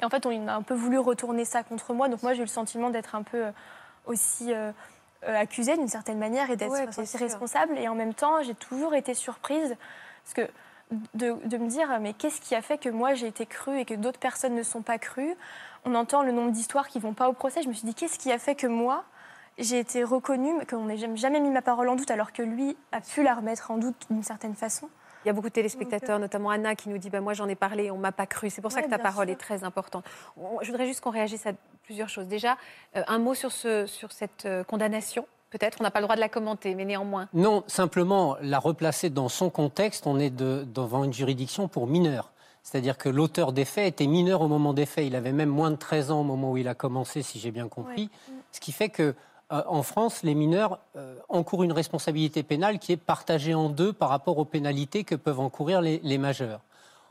[0.02, 2.40] Et en fait, on a un peu voulu retourner ça contre moi, donc moi, j'ai
[2.40, 3.46] eu le sentiment d'être un peu
[4.08, 4.52] aussi...
[4.52, 4.72] Euh, euh,
[5.26, 7.78] accusée d'une certaine manière et d'être aussi responsable.
[7.78, 9.76] Et en même temps, j'ai toujours été surprise
[10.24, 10.52] parce que
[11.14, 13.86] de, de me dire mais qu'est-ce qui a fait que moi j'ai été crue et
[13.86, 15.36] que d'autres personnes ne sont pas crues?
[15.86, 17.62] On entend le nombre d'histoires qui vont pas au procès.
[17.62, 19.04] Je me suis dit qu'est-ce qui a fait que moi
[19.58, 23.02] j'ai été reconnue, qu'on n'ait jamais mis ma parole en doute alors que lui a
[23.02, 24.90] pu la remettre en doute d'une certaine façon?
[25.24, 27.56] Il y a beaucoup de téléspectateurs, notamment Anna, qui nous dit bah, Moi, j'en ai
[27.56, 28.50] parlé, on ne m'a pas cru.
[28.50, 30.06] C'est pour ça que ta parole est très importante.
[30.62, 31.52] je voudrais juste qu'on réagisse à
[31.84, 32.28] plusieurs choses.
[32.28, 32.58] Déjà,
[32.96, 36.16] euh, un mot sur, ce, sur cette euh, condamnation Peut-être, on n'a pas le droit
[36.16, 37.28] de la commenter, mais néanmoins.
[37.34, 40.06] Non, simplement la replacer dans son contexte.
[40.06, 42.32] On est devant une juridiction pour mineurs.
[42.62, 45.08] C'est-à-dire que l'auteur des faits était mineur au moment des faits.
[45.08, 47.50] Il avait même moins de 13 ans au moment où il a commencé, si j'ai
[47.50, 48.12] bien compris.
[48.52, 49.16] Ce qui fait que
[49.52, 53.94] euh, en France, les mineurs euh, encourent une responsabilité pénale qui est partagée en deux
[53.94, 56.62] par rapport aux pénalités que peuvent encourir les, majeurs.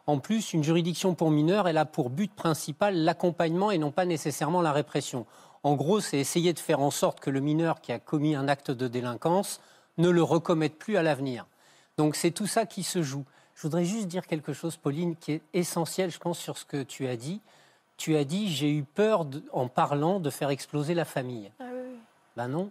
[0.07, 4.05] En plus, une juridiction pour mineurs, elle a pour but principal l'accompagnement et non pas
[4.05, 5.27] nécessairement la répression.
[5.65, 8.49] En gros, c'est essayer de faire en sorte que le mineur qui a commis un
[8.49, 9.61] acte de délinquance
[9.99, 11.47] ne le recommette plus à l'avenir.
[11.97, 13.25] Donc c'est tout ça qui se joue.
[13.57, 16.85] Je voudrais juste dire quelque chose, Pauline, qui est essentiel, je pense, sur ce que
[16.85, 17.41] tu as dit.
[17.97, 21.51] Tu as dit, j'ai eu peur, en parlant, de faire exploser la famille.
[21.59, 21.65] Ah.
[22.39, 22.71] Ben non.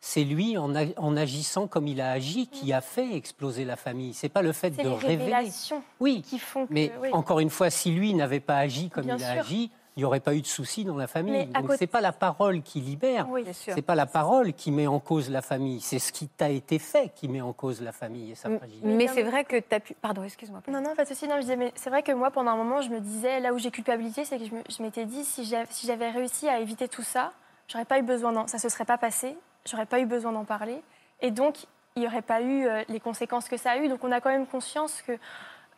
[0.00, 3.76] C'est lui, en, a- en agissant comme il a agi, qui a fait exploser la
[3.76, 4.12] famille.
[4.14, 6.72] C'est pas le fait C'est de les révélations Oui, qui font que.
[6.72, 7.08] mais oui.
[7.12, 9.40] encore une fois, si lui n'avait pas agi comme Bien il a sûr.
[9.42, 11.32] agi, il n'y aurait pas eu de soucis dans la famille.
[11.32, 13.28] Mais Donc côté- c'est pas la parole qui libère.
[13.30, 13.44] Oui.
[13.52, 16.78] C'est pas la parole qui met en cause la famille, c'est ce qui t'a été
[16.78, 18.86] fait qui met en cause la famille et sa M- fragilité.
[18.86, 19.94] Mais c'est vrai que tu as pu.
[19.94, 20.60] Pardon, excuse-moi.
[20.68, 21.28] Non, non, pas de souci.
[21.28, 23.52] Non, je disais, mais c'est vrai que moi, pendant un moment, je me disais, là
[23.54, 25.44] où j'ai culpabilité, c'est que je m'étais dit, si
[25.86, 27.32] j'avais réussi à éviter tout ça,
[27.68, 30.44] j'aurais pas eu besoin d'en, ça se serait pas passé, j'aurais pas eu besoin d'en
[30.44, 30.82] parler,
[31.20, 31.56] et donc
[31.96, 33.88] il n'y aurait pas eu euh, les conséquences que ça a eu.
[33.88, 35.12] Donc on a quand même conscience que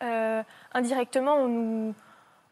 [0.03, 1.93] euh, indirectement, on nous,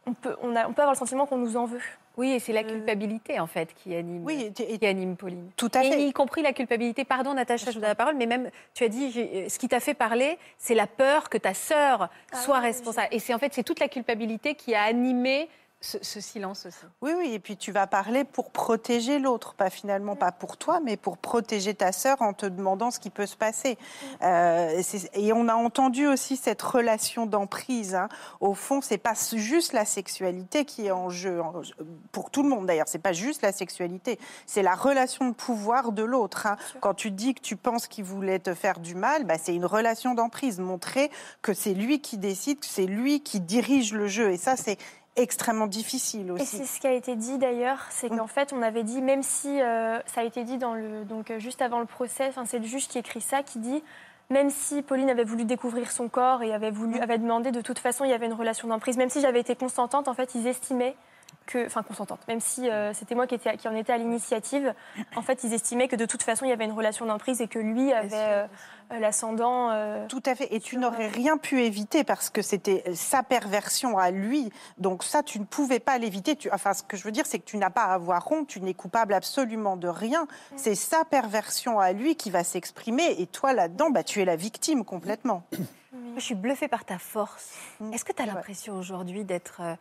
[0.05, 1.81] on peut, on, a, on peut avoir le sentiment qu'on nous en veut.
[2.17, 5.17] Oui, et c'est la Euh, culpabilité, en fait, qui anime, Oui, et- et- qui anime
[5.17, 5.49] Pauline.
[5.57, 6.01] tout à Et fait.
[6.07, 7.03] y compris la culpabilité.
[7.03, 9.11] Pardon, Natacha, je vous donne la parole, mais même, tu as dit,
[9.49, 13.09] ce qui t'a fait parler, c'est la peur que ta sœur Ah soit oui, responsable.
[13.11, 15.49] Et c'est en fait, c'est toute la culpabilité qui a animé
[15.85, 16.77] ce, ce silence aussi.
[17.01, 20.79] Oui, oui, et puis tu vas parler pour protéger l'autre, pas finalement pas pour toi,
[20.83, 23.77] mais pour protéger ta sœur en te demandant ce qui peut se passer.
[24.23, 27.93] Euh, c'est- et on a entendu aussi cette relation d'emprise.
[27.93, 28.09] hein.
[28.39, 31.61] Au fond, c'est pas juste la sexualité qui est en jeu, en-
[32.11, 32.87] pour tout le monde d'ailleurs.
[32.87, 34.17] C'est pas juste la sexualité,
[34.47, 36.47] c'est la relation de pouvoir de l'autre.
[36.47, 36.57] hein.
[36.81, 39.65] Quand tu dis que tu penses qu'il voulait te faire du mal, bah, c'est une
[39.65, 40.59] relation d'emprise.
[40.59, 41.11] Montrer
[41.43, 44.31] que c'est lui qui décide, que c'est lui qui dirige le jeu.
[44.31, 44.77] Et ça, c'est
[45.15, 46.45] extrêmement difficile Et aussi.
[46.57, 48.17] c'est ce qui a été dit d'ailleurs, c'est Mm.
[48.17, 51.31] qu'en fait, on avait dit, même si euh, ça a été dit dans le, donc
[51.31, 53.83] euh, juste avant le procès, c'est le juge qui écrit ça, qui dit,
[54.29, 57.79] même si Pauline avait voulu découvrir son corps et avait voulu, avait demandé, de toute
[57.79, 58.97] façon, il y avait une relation d'emprise.
[58.97, 60.95] Même si j'avais été consentante, en fait, ils estimaient
[61.45, 64.73] que, enfin consentante, même si euh, c'était moi qui, étais, qui en étais à l'initiative,
[65.15, 67.47] en fait, ils estimaient que de toute façon, il y avait une relation d'emprise et
[67.47, 68.47] que lui avait euh,
[68.99, 69.69] l'ascendant.
[69.71, 70.53] euh, Tout à fait.
[70.53, 74.51] Et tu n'aurais rien pu éviter parce que c'était sa perversion à lui.
[74.77, 76.35] Donc ça, tu ne pouvais pas l'éviter.
[76.35, 78.47] Tu- Enfin, ce que je veux dire, c'est que tu n'as pas à avoir honte.
[78.47, 80.27] Tu n'es coupable absolument de rien.
[80.55, 83.21] C'est sa perversion à lui qui va s'exprimer.
[83.21, 85.43] Et toi, là-dedans, bah, tu es la victime complètement.
[86.15, 87.53] Je suis bluffée par ta force.
[87.79, 87.93] Mm.
[87.93, 88.33] Est-ce que tu as Ouais.
[88.33, 89.75] l'impression aujourd'hui d'être, euh,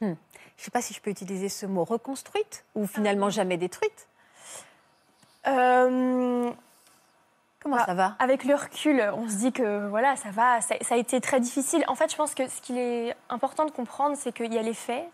[0.00, 0.14] hmm, je ne
[0.56, 4.08] sais pas si je peux utiliser ce mot, reconstruite ou finalement jamais détruite
[5.46, 6.52] euh,
[7.62, 8.16] Comment Ah, ça va?
[8.18, 11.40] Avec le recul, on se dit que voilà, ça va, ça, ça a été très
[11.40, 11.84] difficile.
[11.88, 14.62] En fait, je pense que ce qu'il est important de comprendre, c'est qu'il y a
[14.62, 15.04] les faits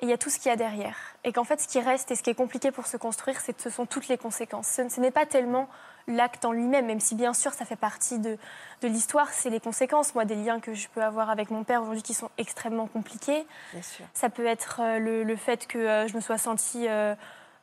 [0.00, 0.96] et il y a tout ce qu'il y a derrière.
[1.24, 3.70] Et qu'en fait, ce qui reste et ce qui est compliqué pour se construire, ce
[3.70, 4.68] sont toutes les conséquences.
[4.68, 5.68] Ce, ce n'est pas tellement
[6.06, 8.38] l'acte en lui-même, même si bien sûr ça fait partie de,
[8.82, 10.14] de l'histoire, c'est les conséquences.
[10.14, 13.46] Moi, des liens que je peux avoir avec mon père aujourd'hui qui sont extrêmement compliqués.
[13.72, 14.04] Bien sûr.
[14.14, 17.14] Ça peut être euh, le, le fait que euh, je me sois sentie euh,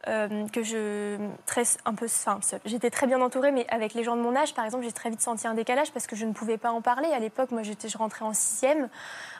[0.10, 2.42] euh, que je très un peu enfin.
[2.66, 5.10] J'étais très bien entourée, mais avec les gens de mon âge, par exemple, j'ai très
[5.10, 7.08] vite senti un décalage parce que je ne pouvais pas en parler.
[7.14, 8.90] À l'époque, moi, j'étais, je rentrais en sixième.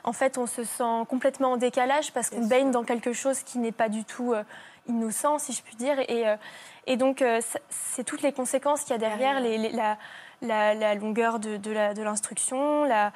[0.04, 3.58] En fait, on se sent complètement en décalage parce qu'on baigne dans quelque chose qui
[3.58, 4.42] n'est pas du tout euh,
[4.88, 5.98] innocent, si je puis dire.
[6.08, 6.36] Et, euh,
[6.86, 9.96] et donc, euh, c'est toutes les conséquences qu'il y a derrière, les- les- la,
[10.42, 13.12] la- la longueur de, de l'instruction, la,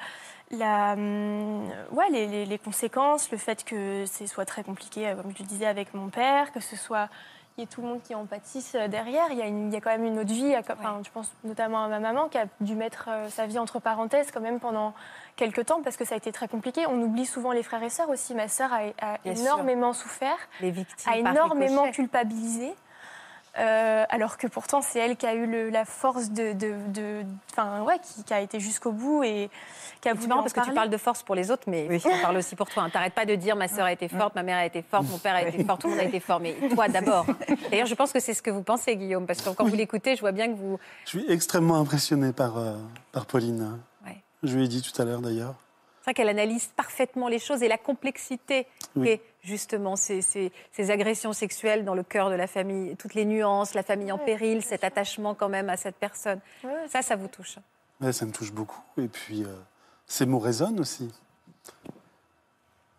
[0.51, 5.15] la, hum, ouais, les, les- les conséquences, le fait que ce soit très compliqué, euh,
[5.15, 7.07] comme je le disais, avec mon père, que ce soit
[7.57, 9.25] il y ait tout le monde qui en pâtisse euh, derrière.
[9.31, 10.55] Il y a, une- il y a quand même une autre vie.
[10.57, 13.79] Enfin, Je pense notamment à ma maman qui a dû mettre euh, sa vie entre
[13.79, 14.93] parenthèses quand même pendant
[15.39, 16.85] quelques temps parce que ça a été très compliqué.
[16.87, 18.35] On oublie souvent les frères et sœurs aussi.
[18.35, 19.45] Ma sœur a, a Bien sûr.
[19.45, 21.11] énormément souffert Les victimes.
[21.11, 22.73] a énormément culpabilisé.
[23.57, 26.53] euh, alors que pourtant c'est elle qui a eu le- la force de,
[27.51, 29.49] enfin ouais, qui, qui a été jusqu'au bout et
[30.01, 32.21] qui a C'est voulu parce que tu parles de force pour les autres, mais on
[32.21, 32.83] parle aussi pour toi.
[32.85, 35.05] Tu T'arrêtes pas de dire ma sœur a été forte, ma mère a été forte,
[35.09, 37.25] mon père a été fort, tout le monde a été fort, mais toi d'abord.
[37.71, 40.15] D'ailleurs, je pense que c'est ce que vous pensez, Guillaume, parce que quand vous l'écoutez,
[40.15, 40.77] je vois bien que vous.
[41.05, 42.75] Je suis extrêmement impressionné par, euh,
[43.11, 43.79] par Pauline.
[44.43, 45.55] Je lui ai dit tout à l'heure d'ailleurs.
[45.99, 49.05] C'est vrai qu'elle analyse parfaitement les choses et la complexité Oui.
[49.07, 53.25] qu'est justement ces, ces- ces agressions sexuelles dans le cœur de la famille, toutes les
[53.25, 56.39] nuances, la famille en Ouais, péril, cet attachement quand même à cette personne.
[56.63, 57.57] Ouais, Ça, ça vous touche.
[58.01, 58.81] Ouais, ça me touche beaucoup.
[58.97, 59.53] Et puis, euh,
[60.07, 61.11] ces mots résonnent aussi.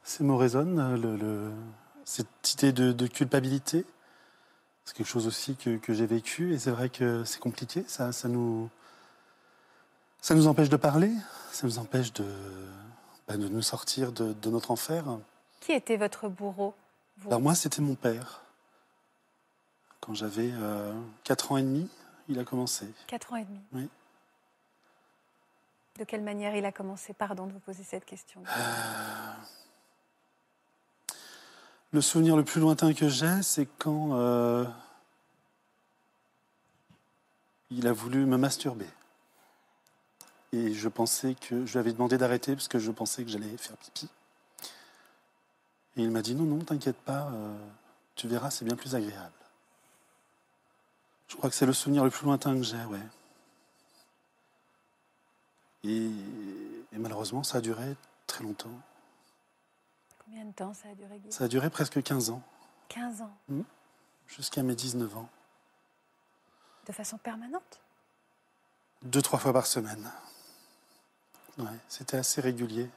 [0.05, 1.53] Ces mots résonnent, euh, le, le-
[2.05, 3.85] cette idée de, de culpabilité.
[4.85, 7.85] C'est quelque chose aussi que, que j'ai vécu et c'est vrai que c'est compliqué.
[7.87, 8.69] Ça, ça, nous,
[10.21, 11.11] ça nous empêche de parler,
[11.53, 12.27] ça nous empêche de,
[13.29, 15.05] bah, de nous sortir de, de notre enfer.
[15.61, 16.75] Qui était votre bourreau
[17.27, 18.43] Alors moi, c'était mon père.
[20.01, 20.51] Quand j'avais
[21.25, 21.89] 4 ans et demi,
[22.29, 22.87] il a commencé.
[23.07, 23.89] 4 ans et demi Oui.
[25.99, 27.13] De quelle manière il a commencé?
[27.13, 28.43] Pardon de vous poser cette question.
[28.49, 29.33] Euh,
[31.93, 34.65] Le souvenir le plus lointain que j'ai, c'est quand euh,
[37.71, 38.89] il a voulu me masturber.
[40.53, 43.57] Et je pensais que je lui avais demandé d'arrêter parce que je pensais que j'allais
[43.57, 44.09] faire pipi.
[45.97, 47.57] Et il m'a dit non, non, t'inquiète pas, euh,
[48.17, 49.33] tu verras, c'est bien plus agréable.
[51.29, 52.99] Je crois que c'est le souvenir le plus lointain que j'ai, ouais.
[55.85, 56.07] Et,
[56.93, 58.69] et malheureusement, ça a duré très longtemps.
[60.25, 61.33] Combien de temps ça a duré, Guy?
[61.33, 62.43] Ça a duré presque 15 ans,
[62.89, 63.37] 15 ans.
[64.27, 65.29] jusqu'à mes 19 ans.
[66.87, 67.81] De façon permanente?
[69.03, 70.11] Deux, trois fois par semaine.
[71.59, 72.89] Ouais, c'était assez régulier.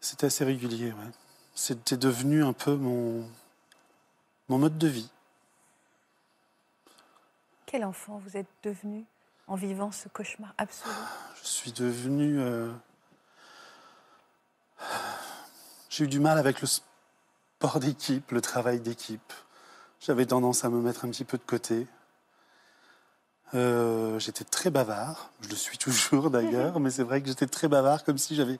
[0.00, 1.10] C'était assez régulier, ouais.
[1.54, 3.28] C'était devenu un peu mon,
[4.48, 5.10] mon mode de vie.
[7.66, 9.04] Quel enfant vous êtes devenu
[9.46, 10.92] en vivant ce cauchemar absolu?
[11.42, 12.40] Je suis devenu.
[12.40, 12.72] euh,
[15.90, 19.32] J'ai eu du mal avec le sport d'équipe, le travail d'équipe.
[20.00, 21.86] J'avais tendance à me mettre un petit peu de côté.
[23.54, 27.68] Euh, j'étais très bavard, je le suis toujours d'ailleurs, mais c'est vrai que j'étais très
[27.68, 28.58] bavard, comme si j'avais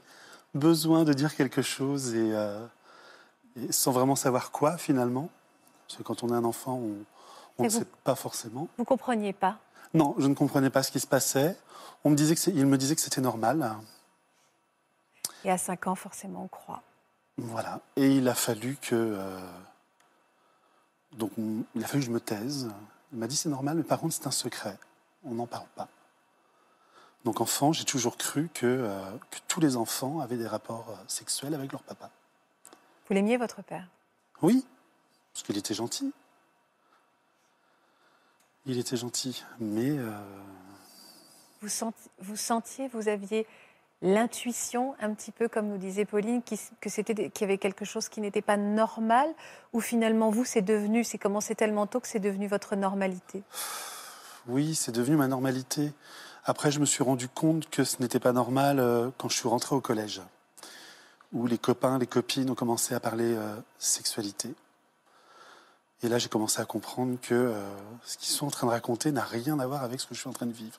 [0.55, 2.65] besoin de dire quelque chose et, euh,
[3.57, 5.31] et sans vraiment savoir quoi finalement.
[5.87, 6.75] Parce que quand on est un enfant,
[7.59, 8.69] on, ne vous- sait pas forcément.
[8.79, 9.59] Vous compreniez pas?
[9.95, 11.57] Non, je ne comprenais pas ce qui se passait.
[12.05, 13.75] On me disait que il me disait que c'était normal.
[15.45, 16.83] Et à 5 ans, forcément, on croit.
[17.37, 17.81] Voilà.
[17.97, 18.95] Et il a fallu que.
[18.95, 19.41] euh,
[21.13, 22.71] donc, on- il a fallu que je me taise.
[23.15, 24.77] Il m'a dit c'est normal, mais par contre, c'est un secret.
[25.25, 25.89] On n'en parle pas.
[27.25, 31.05] Donc, enfant, j'ai toujours cru que, euh, que tous les enfants avaient des rapports euh,
[31.07, 32.11] sexuels avec leur papa.
[33.07, 33.89] Vous l'aimiez, votre père?
[34.43, 34.67] Oui,
[35.33, 36.13] parce qu'il était gentil.
[38.67, 40.11] Il était gentil, mais euh,
[41.61, 43.47] vous, senti- vous sentiez, vous aviez
[44.05, 48.11] l'intuition, un petit peu comme nous disait Pauline, que c'était qu'il y avait quelque chose
[48.11, 49.27] qui n'était pas normal,
[49.73, 53.43] ou finalement vous, c'est devenu, c'est commencé tellement tôt que c'est devenu votre normalité?
[54.47, 55.93] Oui, c'est devenu ma normalité.
[56.45, 59.49] Après, je me suis rendu compte que ce n'était pas normal euh, quand je suis
[59.49, 60.21] rentré au collège,
[61.33, 64.55] où les copains, les copines ont commencé à parler euh, sexualité.
[66.03, 67.67] Et là, j'ai commencé à comprendre que euh,
[68.05, 70.21] ce qu'ils sont en train de raconter n'a rien à voir avec ce que je
[70.21, 70.79] suis en train de vivre.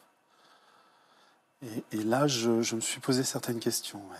[1.65, 3.99] Et, et là, je, je me suis posé certaines questions.
[4.11, 4.17] ouais.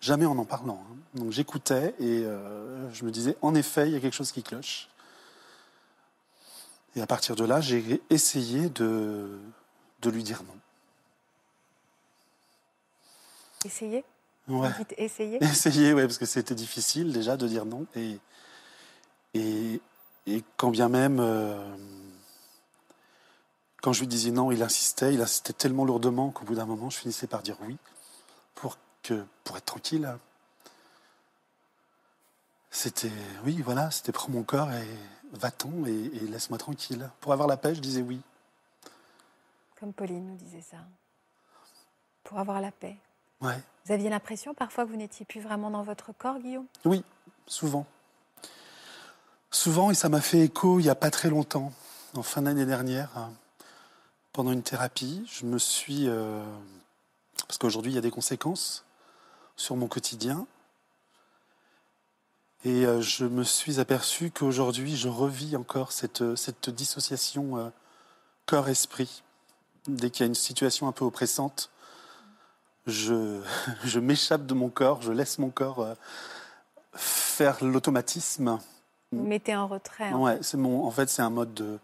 [0.00, 0.82] Jamais en en parlant.
[0.90, 0.96] hein.
[1.14, 4.42] Donc j'écoutais et euh, je me disais, en effet, il y a quelque chose qui
[4.42, 4.88] cloche.
[6.96, 9.38] Et à partir de là, j'ai essayé de,
[10.02, 10.54] de lui dire non.
[13.64, 14.04] Essayez
[14.48, 14.68] Ouais.
[14.98, 17.86] Essayez Essayer, ouais, parce que c'était difficile déjà de dire non.
[17.94, 18.18] Et,
[19.34, 19.80] et,
[20.26, 21.64] et quand bien même, euh,
[23.82, 26.88] quand je lui disais non, il insistait, il insistait tellement lourdement qu'au bout d'un moment,
[26.88, 27.76] je finissais par dire oui,
[28.54, 30.10] pour, que, pour être tranquille.
[32.70, 33.12] C'était,
[33.44, 34.88] oui, voilà, c'était prends mon corps et
[35.32, 37.10] va-t'en et, et laisse-moi tranquille.
[37.20, 38.22] Pour avoir la paix, je disais oui.
[39.78, 40.78] Comme Pauline nous disait ça.
[42.22, 42.96] Pour avoir la paix.
[43.40, 43.60] Ouais.
[43.84, 46.66] Vous aviez l'impression parfois que vous n'étiez plus vraiment dans votre corps, Guillaume?
[46.84, 47.04] Oui,
[47.48, 47.84] souvent.
[49.50, 51.72] Souvent, et ça m'a fait écho il n'y a pas très longtemps,
[52.14, 53.10] en fin d'année dernière,
[54.32, 56.08] pendant une thérapie, je me suis...
[56.08, 56.42] euh,
[57.46, 58.84] parce qu'aujourd'hui, il y a des conséquences
[59.56, 60.46] sur mon quotidien.
[62.64, 67.68] Et euh, je me suis aperçu qu'aujourd'hui, je revis encore cette, cette dissociation euh,
[68.46, 69.22] corps-esprit.
[69.88, 71.70] Dès qu'il y a une situation un peu oppressante,
[72.86, 73.40] je,
[73.84, 75.94] je m'échappe de mon corps, je laisse mon corps euh,
[76.94, 78.60] faire l'automatisme.
[79.10, 80.08] Vous mettez en retrait.
[80.10, 81.78] hein, Ouais, c'est mon, en fait, c'est un mode de,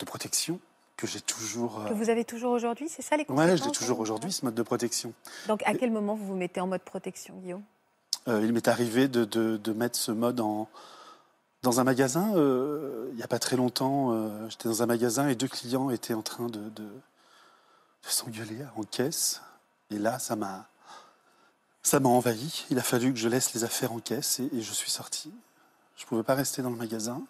[0.00, 0.58] de protection
[0.96, 1.80] que j'ai toujours.
[1.80, 4.32] euh, Que vous avez toujours aujourd'hui, c'est ça les conséquences je l'ai toujours hein aujourd'hui,
[4.32, 5.12] ce mode de protection.
[5.48, 7.62] Donc à quel moment vous vous mettez en mode protection, Guillaume?
[8.28, 10.68] Euh, il m'est arrivé de, de- de mettre ce mode en,
[11.62, 12.32] dans un magasin.
[12.36, 15.90] euh, il n'y a pas très longtemps, euh, j'étais dans un magasin et deux clients
[15.90, 16.62] étaient en train de
[18.02, 19.42] s'engueuler en caisse.
[19.90, 20.66] Et là, ça m'a,
[21.82, 22.64] ça m'a envahi.
[22.70, 25.32] Il a fallu que je laisse les affaires en caisse et, et je suis sorti.
[25.96, 27.22] Je ne pouvais pas rester dans le magasin.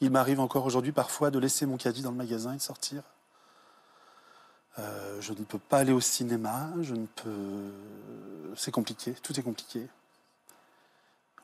[0.00, 3.02] Il m'arrive encore aujourd'hui parfois de laisser mon caddie dans le magasin et de sortir.
[4.78, 7.70] Euh, je ne peux pas aller au cinéma, je ne peux.
[8.56, 9.86] C'est compliqué, tout est compliqué.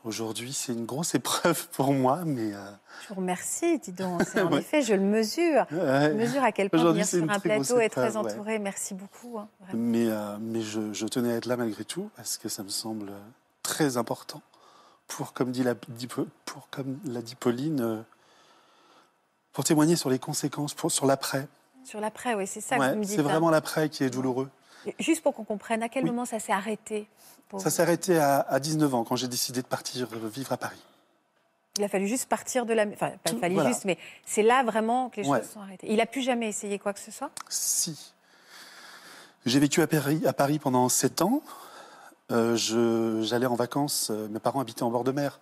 [0.04, 2.54] Aujourd'hui, c'est une grosse épreuve pour moi, mais.
[2.54, 2.70] euh,
[3.02, 4.22] Je vous remercie, dis donc.
[4.36, 4.60] En Ouais.
[4.60, 5.66] effet, je le mesure.
[5.70, 8.16] Je mesure à quel point venir sur un plateau est très ouais.
[8.16, 8.58] entouré.
[8.58, 9.38] Merci beaucoup.
[9.38, 9.48] hein.
[9.74, 12.68] Mais, euh, mais je, je tenais à être là malgré tout, parce que ça me
[12.70, 13.12] semble
[13.62, 14.40] très important
[15.08, 18.04] pour, comme, dit la, dit- pour, comme l'a dit Pauline,
[19.52, 21.48] pour témoigner sur les conséquences, pour, sur l'après.
[21.84, 23.14] Sur l'après, oui, c'est ça que vous me dites.
[23.14, 23.22] c'est hein.
[23.24, 24.50] vraiment l'après qui est douloureux.
[24.98, 26.10] Juste pour qu'on comprenne, à quel Oui.
[26.10, 27.08] moment ça s'est arrêté
[27.48, 30.52] pour Ça s'est arrêté à, à 19 ans, quand j'ai décidé de partir euh, vivre
[30.52, 30.80] à Paris.
[31.78, 32.86] Il a fallu juste partir de la...
[32.86, 33.70] Enfin, pas Tout- fallu voilà.
[33.70, 35.40] juste, mais c'est là vraiment que les Ouais.
[35.40, 35.86] choses sont arrêtées.
[35.90, 37.30] Il a plus jamais essayé quoi que ce soit?
[37.48, 38.12] Si.
[39.46, 41.42] J'ai vécu à Paris, à Paris pendant 7 ans.
[42.30, 42.56] Euh,
[43.22, 45.40] J'allais en vacances, euh, mes parents habitaient en bord de mer.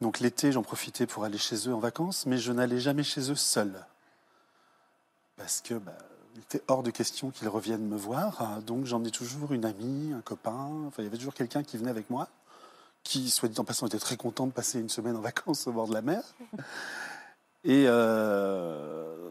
[0.00, 3.30] Donc l'été, j'en profitais pour aller chez eux en vacances, mais je n'allais jamais chez
[3.30, 3.84] eux seul.
[5.40, 5.96] Parce que bah,
[6.34, 8.60] il était hors de question qu'ils reviennent me voir.
[8.66, 10.68] Donc j'en ai toujours une amie, un copain.
[10.86, 12.28] Enfin, il y avait toujours quelqu'un qui venait avec moi,
[13.04, 15.72] qui, soit dit en passant, était très content de passer une semaine en vacances au
[15.72, 16.22] bord de la mer.
[17.62, 19.28] Et, euh,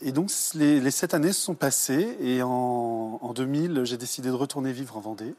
[0.00, 2.48] et donc les, les sept années se sont passées et en,
[3.22, 5.32] en 2000, j'ai décidé de retourner vivre en Vendée.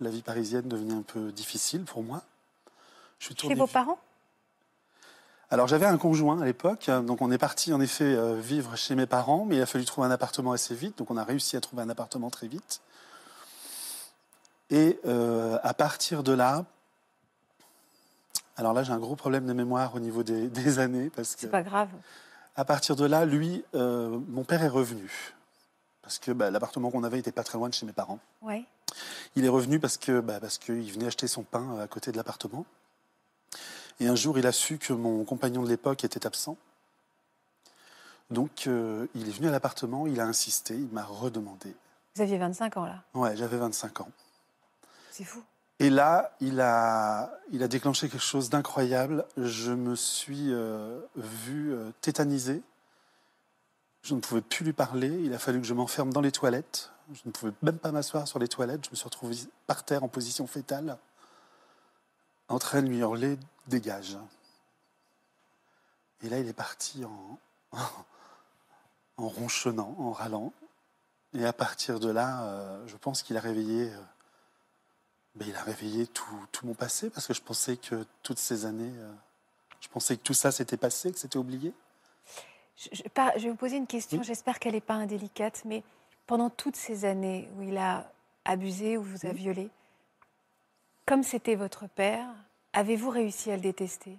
[0.00, 2.22] La vie parisienne devenait un peu difficile pour moi.
[3.18, 3.98] Je suis Chez vos parents?
[5.50, 8.94] Alors j'avais un conjoint à l'époque, donc on est parti en effet euh, vivre chez
[8.96, 11.56] mes parents, mais il a fallu trouver un appartement assez vite, donc on a réussi
[11.56, 12.80] à trouver un appartement très vite.
[14.70, 16.64] Et euh, à partir de là,
[18.56, 21.42] alors là j'ai un gros problème de mémoire au niveau des, des années, parce que
[21.42, 21.90] C'est pas grave.
[22.56, 25.32] à partir de là, lui, euh, mon père est revenu,
[26.02, 28.18] parce que bah, l'appartement qu'on avait était pas très loin de chez mes parents.
[28.42, 28.64] Ouais.
[29.36, 32.16] Il est revenu parce que bah, parce qu'il venait acheter son pain à côté de
[32.16, 32.64] l'appartement.
[34.00, 36.56] Et un jour, il a su que mon compagnon de l'époque était absent.
[38.30, 41.74] Donc, euh, il est venu à l'appartement, il a insisté, il m'a redemandé.
[42.14, 43.02] Vous aviez 25 ans là.
[43.14, 44.10] Ouais, j'avais 25 ans.
[45.10, 45.42] C'est fou.
[45.78, 49.26] Et là, il a, il a déclenché quelque chose d'incroyable.
[49.36, 52.62] Je me suis euh, vu euh, tétanisé.
[54.02, 55.08] Je ne pouvais plus lui parler.
[55.08, 56.90] Il a fallu que je m'enferme dans les toilettes.
[57.12, 58.86] Je ne pouvais même pas m'asseoir sur les toilettes.
[58.86, 59.36] Je me suis retrouvé
[59.66, 60.96] par terre en position fétale,
[62.48, 64.16] en train de lui hurler Dégage.
[66.22, 67.38] Et là, il est parti en,
[69.16, 70.52] en ronchonnant, en râlant.
[71.34, 73.92] Et à partir de là, euh, je pense qu'il a réveillé.
[73.92, 74.00] euh,
[75.34, 78.64] ben, il a réveillé tout, tout mon passé parce que je pensais que toutes ces
[78.64, 79.12] années, euh,
[79.80, 81.74] je pensais que tout ça s'était passé, que c'était oublié.
[82.78, 84.24] Je, je- par- je vais vous poser une question, Oui.
[84.24, 85.82] j'espère qu'elle n'est pas indélicate, mais
[86.26, 88.10] pendant toutes ces années où il a
[88.46, 89.34] abusé, où vous a Oui.
[89.36, 89.70] violé,
[91.04, 92.28] comme c'était votre père,
[92.76, 94.18] avez-vous réussi à le détester?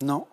[0.00, 0.26] Non,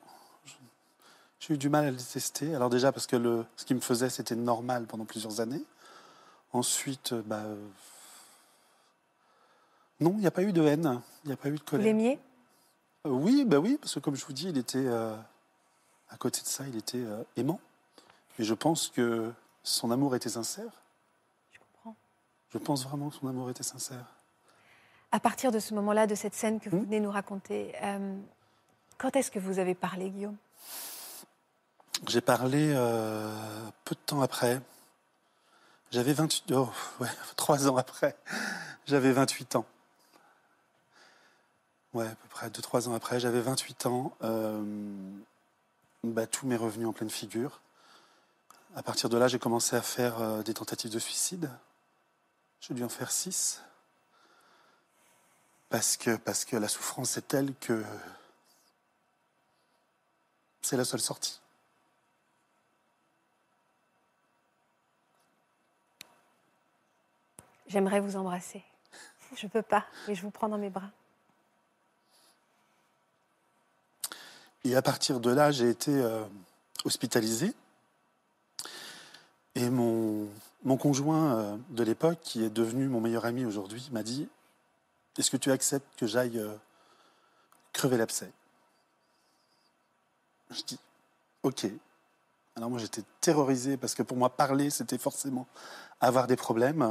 [1.40, 2.56] j'ai eu du mal à le détester.
[2.56, 5.64] Alors déjà parce que le, ce qu'il me faisait, c'était normal pendant plusieurs années.
[6.54, 7.68] Ensuite, euh, bah, euh,
[10.00, 11.66] non, il n'y a pas eu de haine, il n'y a pas eu de Vous
[11.66, 11.86] colère.
[11.86, 12.20] l'aimiez?
[13.06, 15.16] Euh, oui, bah oui, parce que comme je vous dis, il était euh,
[16.10, 17.04] à côté de ça, il était
[17.36, 17.60] aimant.
[18.38, 19.32] Et je pense que
[19.64, 20.72] son amour était sincère.
[21.52, 21.96] Je comprends.
[22.50, 24.06] Je pense vraiment que son amour était sincère.
[25.16, 26.84] À partir de ce moment-là, de cette scène que vous Hmm?
[26.84, 28.18] venez nous raconter, euh,
[28.98, 30.36] quand est-ce que vous avez parlé, Guillaume?
[32.06, 33.34] J'ai parlé euh,
[33.86, 34.60] peu de temps après.
[35.92, 37.08] J'avais 28 oh, ouais,
[37.38, 38.18] trois ans après.
[38.88, 39.66] J'avais 28 ans.
[41.94, 44.12] Ouais, à peu près deux, trois ans après, j'avais 28 ans.
[44.22, 44.62] Euh,
[46.04, 47.62] bah, tout m'est revenu en pleine figure.
[48.76, 51.50] À partir de là, j'ai commencé à faire des tentatives de suicide.
[52.60, 53.62] J'ai dû en faire six.
[55.76, 57.84] Parce que, parce que la souffrance est telle que
[60.62, 61.42] c'est la seule sortie.
[67.68, 68.64] J'aimerais vous embrasser.
[69.36, 70.92] Je peux pas, mais je vous prends dans mes bras.
[74.64, 76.24] Et à partir de là, j'ai été euh,
[76.86, 77.54] hospitalisé.
[79.56, 80.30] Et mon,
[80.64, 84.30] mon conjoint euh, de l'époque, qui est devenu mon meilleur ami aujourd'hui, m'a dit
[85.18, 86.56] Est-ce que tu acceptes que j'aille euh,
[87.74, 88.32] crever l'abcès?
[90.52, 90.80] Je dis
[91.44, 91.66] Ok.
[92.56, 95.48] Alors moi, j'étais terrorisé parce que pour moi, parler, c'était forcément
[96.00, 96.82] avoir des problèmes.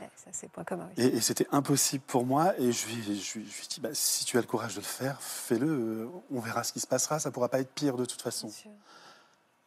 [0.00, 0.88] Ouais, ça, c'est point commun.
[0.96, 1.04] oui.
[1.04, 2.58] Et, et c'était impossible pour moi.
[2.58, 4.86] Et je lui, je je lui dit, bah, si tu as le courage de le
[4.86, 5.66] faire, fais-le.
[5.68, 7.18] euh, On verra ce qui se passera.
[7.20, 8.50] Ça pourra pas être pire de toute façon.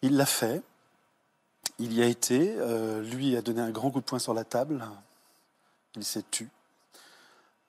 [0.02, 0.62] Il l'a fait.
[1.80, 2.56] Il y a été.
[2.58, 4.86] euh, lui a donné un grand coup de poing sur la table.
[5.96, 6.50] Il s'est tu.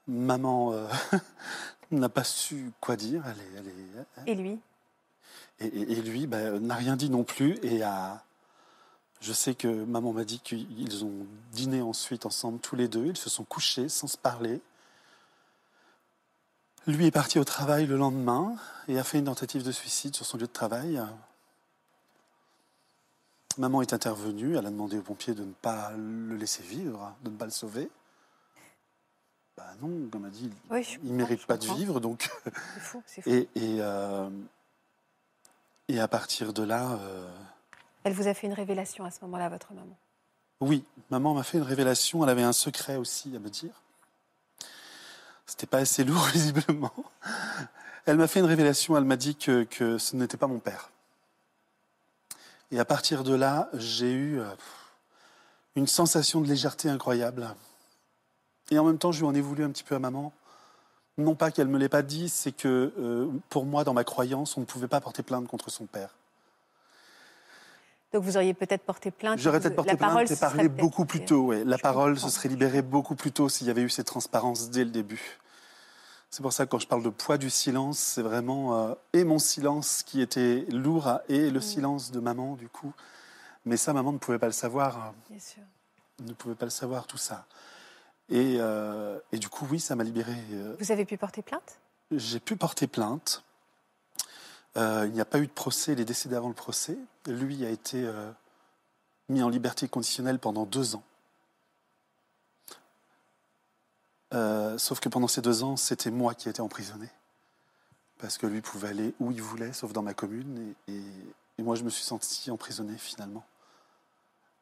[0.07, 0.87] Maman euh,
[1.91, 3.25] n'a pas su quoi dire.
[3.27, 4.59] Elle est, elle est- Et lui
[5.61, 7.59] et, et- et lui bah, n'a rien dit non plus.
[7.63, 8.23] Et a,
[9.21, 13.07] je sais que maman m'a dit qu'ils ont dîné ensuite ensemble tous les deux.
[13.07, 14.61] Ils se sont couchés sans se parler.
[16.87, 18.57] Lui est parti au travail le lendemain
[18.89, 21.01] et a fait une tentative de suicide sur son lieu de travail.
[23.57, 27.31] Maman est intervenue, elle a demandé aux pompiers de ne pas le laisser vivre, de
[27.31, 27.89] ne pas le sauver.
[29.57, 33.03] Bah non, comme a dit, Oui, il ne mérite pas de vivre, donc C'est fou,
[33.07, 33.31] c'est fou.
[33.31, 34.29] Et, et, euh,
[35.89, 37.29] et à partir de là, euh,
[38.03, 39.97] Elle vous a fait une révélation à ce moment-là, votre maman.
[40.61, 42.25] oui, maman m'a fait une révélation.
[42.25, 43.83] Elle avait un secret aussi à me dire.
[45.47, 46.93] C'était pas assez lourd, visiblement.
[48.07, 48.97] Elle m'a fait une révélation.
[48.97, 50.91] Elle m'a dit que, que ce n'était pas mon père.
[52.73, 54.47] Et à partir de là, j'ai eu euh,
[55.77, 57.55] une sensation de légèreté incroyable.
[58.71, 60.33] Et en même temps, je lui en ai voulu un petit peu à maman.
[61.19, 64.57] Non pas qu'elle me l'ait pas dit, c'est que euh, pour moi, dans ma croyance,
[64.57, 66.11] on ne pouvait pas porter plainte contre son père.
[68.13, 69.39] Donc vous auriez peut-être porté plainte.
[69.41, 71.47] J'aurais peut-être porté la parole plainte et parlé beaucoup plus tôt.
[71.47, 71.65] ouais.
[71.65, 72.29] La Je parole comprends.
[72.29, 75.39] se serait libérée beaucoup plus tôt s'il y avait eu cette transparence dès le début.
[76.31, 79.23] C'est pour ça que quand je parle de poids du silence, c'est vraiment euh, et
[79.25, 81.55] mon silence qui était lourd et Mm.
[81.55, 82.93] le silence de maman du coup.
[83.67, 84.97] Mais ça, maman ne pouvait pas le savoir.
[84.97, 85.63] euh, Bien sûr.
[86.27, 87.47] ne pouvait pas le savoir tout ça.
[88.31, 90.35] Et, euh, et du coup, oui, ça m'a libéré.
[90.53, 91.79] euh, Vous avez pu porter plainte?
[92.11, 93.45] J'ai pu porter plainte.
[94.77, 96.97] Euh, il n'y a pas eu de procès, il est décédé avant le procès.
[97.27, 98.11] Lui a été
[99.29, 101.05] mis en liberté conditionnelle pendant deux ans.
[104.33, 107.09] Euh, sauf que pendant ces deux ans, c'était moi qui étais emprisonné.
[108.19, 110.75] Parce que lui pouvait aller où il voulait, sauf dans ma commune.
[110.89, 111.05] Et, et-
[111.59, 113.45] et moi, je me suis senti emprisonné finalement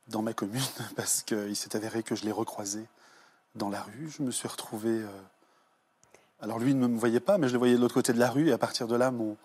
[0.08, 0.60] dans ma commune,
[0.96, 2.84] parce qu'il s'est avéré que je l'ai recroisé
[3.54, 4.10] dans la rue.
[4.10, 4.88] Je me suis retrouvé...
[4.90, 5.08] euh,
[6.40, 8.18] alors lui il ne me voyait pas, mais je le voyais de l'autre côté de
[8.18, 8.48] la rue.
[8.48, 9.36] Et à partir de là, mon,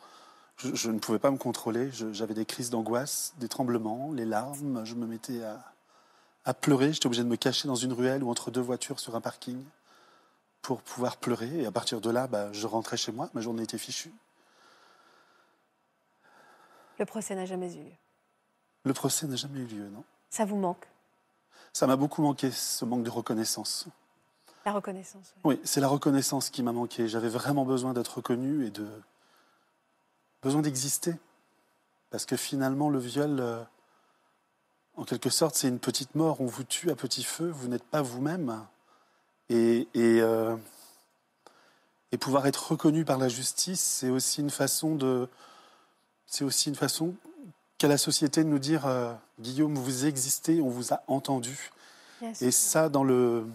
[0.58, 1.92] je, je ne pouvais pas me contrôler.
[1.92, 4.84] J'avais des crises d'angoisse, des tremblements, les larmes.
[4.86, 5.64] Je me mettais à,
[6.46, 6.94] à pleurer.
[6.94, 9.64] J'étais obligé de me cacher dans une ruelle ou entre deux voitures sur un parking
[10.62, 11.62] pour pouvoir pleurer.
[11.62, 13.30] Et à partir de là, bah, je rentrais chez moi.
[13.34, 14.12] Ma journée était fichue.
[17.00, 17.92] Le procès n'a jamais eu lieu.
[18.84, 20.88] Le procès n'a jamais eu lieu, non Ça vous manque?
[21.78, 23.86] Ça m'a beaucoup manqué, ce manque de reconnaissance.
[24.66, 25.36] La reconnaissance.
[25.44, 25.54] oui.
[25.54, 27.08] Oui, c'est la reconnaissance qui m'a manqué.
[27.08, 28.88] J'avais vraiment besoin d'être reconnu et de
[30.42, 31.14] besoin d'exister.
[32.10, 33.64] Parce que finalement, le viol, euh,
[34.96, 36.42] en quelque sorte, c'est une petite mort.
[36.42, 38.66] On vous tue à petit feu, vous n'êtes pas vous-même.
[39.50, 40.56] Et, et, euh,
[42.12, 45.30] et pouvoir être reconnu par la justice, c'est aussi une façon de,
[46.26, 47.14] c'est aussi une façon
[47.78, 51.72] qu'a la société de nous dire euh, Guillaume, vous existez, on vous a entendu.
[52.22, 52.48] Bien sûr.
[52.48, 53.46] Et ça, dans le,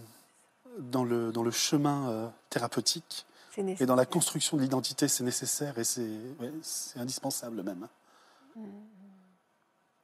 [0.79, 5.79] dans le, dans le chemin euh, thérapeutique et dans la construction de l'identité, c'est nécessaire
[5.79, 6.09] et c'est
[6.41, 7.87] ouais, c'est indispensable même.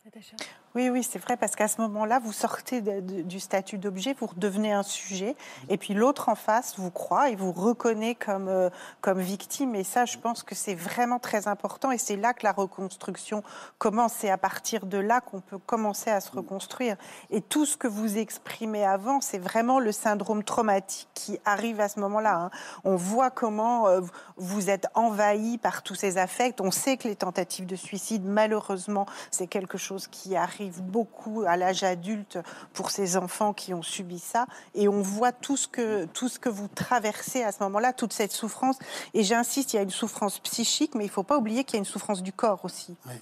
[0.09, 0.37] Natacha
[0.75, 4.15] Oui, oui, c'est vrai, parce qu'à ce moment-là, vous sortez de- de- du statut d'objet,
[4.19, 5.35] vous redevenez un sujet,
[5.69, 8.71] et puis l'autre en face vous croit et vous reconnaît comme, euh,
[9.03, 9.75] comme victime.
[9.75, 13.43] Et ça, je pense que c'est vraiment très important, et c'est là que la reconstruction
[13.79, 14.15] commence.
[14.15, 16.97] C'est à partir de là qu'on peut commencer à se reconstruire.
[17.31, 21.89] Et tout ce que vous exprimez avant, c'est vraiment le syndrome traumatique qui arrive à
[21.89, 22.37] ce moment-là.
[22.37, 22.51] hein.
[22.85, 24.01] On voit comment euh,
[24.37, 26.61] vous êtes envahi par tous ces affects.
[26.63, 31.57] On sait que les tentatives de suicide, malheureusement, c'est quelque chose qui arrive beaucoup à
[31.57, 32.39] l'âge adulte
[32.73, 34.47] pour ces enfants qui ont subi ça.
[34.75, 38.13] Et on voit tout ce que, tout ce que vous traversez à ce moment-là, toute
[38.13, 38.79] cette souffrance.
[39.15, 41.75] Et j'insiste, il y a une souffrance psychique, mais il ne faut pas oublier qu'il
[41.75, 42.95] y a une souffrance du corps aussi.
[43.07, 43.15] Oui.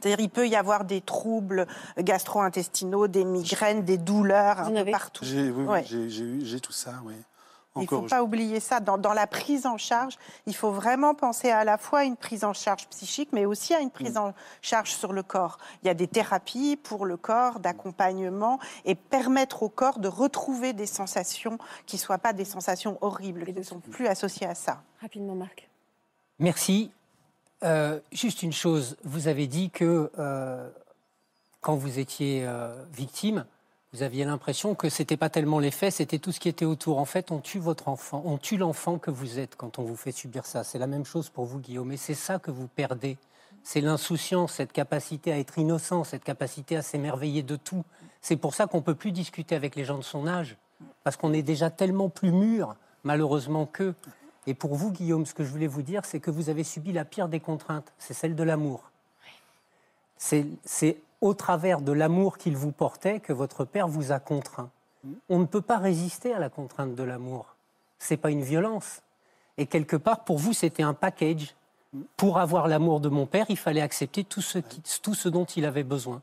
[0.00, 1.66] C'est-à-dire, il peut y avoir des troubles
[1.98, 5.24] gastro-intestinaux, des migraines, des douleurs un peu partout.
[5.24, 6.60] J'ai oui, Ouais.
[6.60, 7.14] tout ça, oui.
[7.76, 8.80] Il ne faut pas oublier ça.
[8.80, 10.16] Dans, dans la prise en charge,
[10.46, 13.72] il faut vraiment penser à la fois à une prise en charge psychique, mais aussi
[13.74, 14.18] à une prise Mm.
[14.18, 15.58] en charge sur le corps.
[15.82, 20.72] Il y a des thérapies pour le corps, d'accompagnement, et permettre au corps de retrouver
[20.72, 24.54] des sensations qui ne soient pas des sensations horribles, qui ne sont plus associées à
[24.54, 24.82] ça.
[25.00, 25.68] Rapidement, Marc.
[26.40, 26.90] Merci.
[27.64, 30.68] Euh, juste une chose, vous avez dit que euh,
[31.60, 33.44] quand vous étiez euh, victime,
[33.92, 36.98] vous aviez l'impression que c'était pas tellement les faits, c'était tout ce qui était autour.
[36.98, 39.96] En fait, on tue votre enfant, on tue l'enfant que vous êtes quand on vous
[39.96, 40.62] fait subir ça.
[40.62, 41.90] C'est la même chose pour vous, Guillaume.
[41.92, 43.16] Et c'est ça que vous perdez.
[43.62, 47.84] C'est l'insouciance, cette capacité à être innocent, cette capacité à s'émerveiller de tout.
[48.20, 50.56] C'est pour ça qu'on peut plus discuter avec les gens de son âge,
[51.02, 53.94] parce qu'on est déjà tellement plus mûr, malheureusement, qu'eux.
[54.46, 56.92] Et pour vous, Guillaume, ce que je voulais vous dire, c'est que vous avez subi
[56.92, 58.90] la pire des contraintes, c'est celle de l'amour.
[60.18, 64.70] C'est c'est au travers de l'amour qu'il vous portait que votre père vous a contraint.
[65.28, 67.56] On ne peut pas résister à la contrainte de l'amour.
[67.98, 69.02] C'est pas une violence.
[69.56, 71.54] Et quelque part, pour vous, c'était un package.
[72.16, 75.44] Pour avoir l'amour de mon père, il fallait accepter tout ce, qui- tout ce dont
[75.46, 76.20] il avait besoin.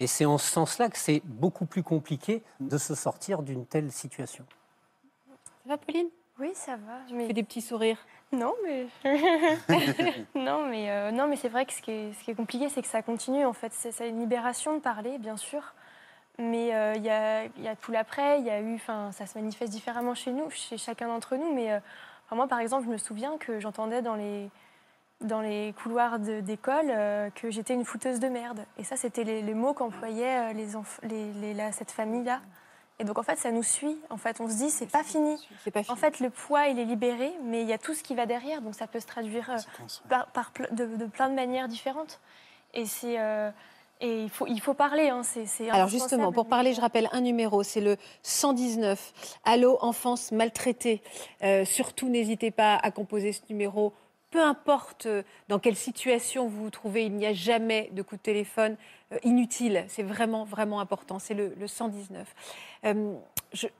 [0.00, 3.92] Et c'est en ce sens-là que c'est beaucoup plus compliqué de se sortir d'une telle
[3.92, 4.44] situation.
[5.64, 6.08] Ça va, Pauline?
[6.40, 6.98] Oui, ça va.
[7.06, 7.26] Tu Mais...
[7.28, 7.98] fais des petits sourires.
[8.34, 8.86] Non, mais
[10.34, 12.68] non, mais euh, non, mais c'est vrai que ce qui est, ce qui est compliqué,
[12.68, 13.44] c'est que ça continue.
[13.44, 15.74] En fait, c'est une libération de parler, bien sûr,
[16.38, 18.40] mais euh, il y, a, y a tout l'après.
[18.40, 21.54] Il y a eu, enfin, ça se manifeste différemment chez nous, chez chacun d'entre nous.
[21.54, 21.78] Mais euh,
[22.26, 24.50] enfin, moi, par exemple, je me souviens que j'entendais dans les
[25.20, 26.92] dans les couloirs d'école
[27.34, 28.66] que j'étais une fouteuse de merde.
[28.78, 30.66] Et ça, c'était les, les mots qu'employaient les
[31.04, 32.40] les, cette famille-là.
[33.00, 33.96] Et donc, en fait, ça nous suit.
[34.08, 35.36] En fait, on se dit, c'est pas fini.
[35.64, 35.92] C'est pas fini.
[35.92, 38.26] En fait, le poids, il est libéré, mais il y a tout ce qui va
[38.26, 42.20] derrière, donc ça peut se traduire euh, par, de, de plein de manières différentes.
[42.72, 43.50] Et c'est euh,
[44.00, 45.08] et il faut il faut parler.
[45.08, 49.12] Hein, c'est, Alors justement, pour parler, je rappelle un numéro, c'est le 119.
[49.44, 51.02] Allô, enfance maltraitée.
[51.42, 53.92] Euh, surtout, n'hésitez pas à composer ce numéro.
[54.34, 58.16] Peu importe euh, dans quelle situation vous vous trouvez, il n'y a jamais de coup
[58.16, 58.76] de téléphone
[59.12, 59.84] euh, inutile.
[59.86, 61.20] C'est vraiment, vraiment important.
[61.20, 62.34] C'est le, le 119.
[62.84, 63.14] Euh,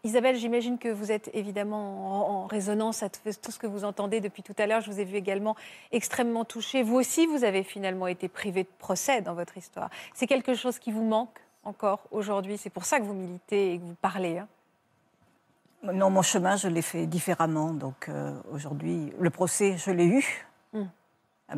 [0.04, 4.44] Isabelle, j'imagine que vous êtes évidemment en, résonance à tout, ce que vous entendez depuis
[4.44, 4.80] tout à l'heure.
[4.80, 5.56] Je vous ai vu également
[5.90, 6.84] extrêmement touchée.
[6.84, 9.90] Vous aussi, vous avez finalement été privé de procès dans votre histoire.
[10.14, 12.58] C'est quelque chose qui vous manque encore aujourd'hui.
[12.58, 14.38] C'est pour ça que vous militez et que vous parlez.
[14.38, 14.46] hein.
[15.92, 17.72] Non, mon chemin, je l'ai fait différemment.
[17.72, 20.46] Donc euh, aujourd'hui, le procès, je l'ai eu.
[20.72, 20.82] Mm.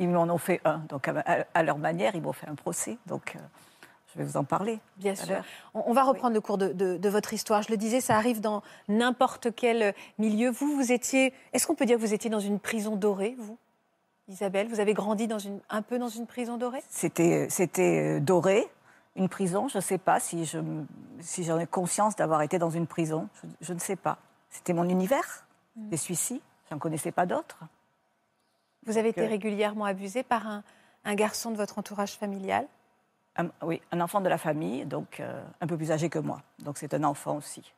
[0.00, 0.78] Ils m'en ont fait un.
[0.88, 2.98] Donc à, leur manière, ils m'ont fait un procès.
[3.06, 3.38] Donc euh,
[4.12, 4.80] je vais vous en parler.
[4.96, 5.42] Bien sûr.
[5.72, 7.62] On, on va reprendre le cours de, de- de votre histoire.
[7.62, 10.50] Je le disais, ça arrive dans n'importe quel milieu.
[10.50, 11.32] Vous, vous étiez.
[11.52, 13.56] Est-ce qu'on peut dire que vous étiez dans une prison dorée, vous,
[14.28, 14.66] Isabelle?
[14.68, 16.82] Vous avez grandi dans une, un peu dans une prison dorée?
[16.88, 18.66] C'était, c'était euh, doré,
[19.16, 19.68] une prison.
[19.68, 23.28] Je ne sais pas si, j'en ai conscience d'avoir été dans une prison.
[23.42, 24.18] Je, je ne sais pas.
[24.50, 25.46] C'était mon univers.
[25.76, 25.88] Mm.
[25.92, 26.40] Je suis ici.
[26.68, 27.58] Je n'en connaissais pas d'autres.
[28.86, 30.62] Vous avez été Que- régulièrement abusée par un,
[31.04, 32.66] un garçon de votre entourage familial?
[33.36, 36.42] Un, oui, un enfant de la famille, donc euh, un peu plus âgé que moi.
[36.58, 37.72] Donc c'est un enfant aussi.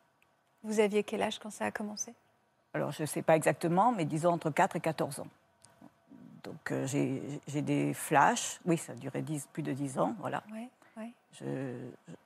[0.63, 2.15] Vous aviez quel âge quand ça a commencé?
[2.75, 5.27] Alors, je ne sais pas exactement, mais disons entre 4 et 14 ans.
[6.45, 8.61] Donc, euh, j'ai des flashs.
[8.65, 10.43] Oui, ça a duré 10 plus de 10 ans, voilà.
[11.33, 11.45] Je,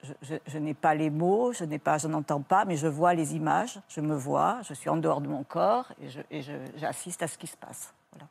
[0.02, 2.88] je- je- je n'ai pas les mots, je n'ai pas, je n'entends pas, mais je
[2.88, 5.92] vois les images, je me vois, je suis en dehors de mon corps
[6.30, 6.42] et
[6.76, 7.94] j'assiste à ce qui se passe.
[8.12, 8.28] Voilà.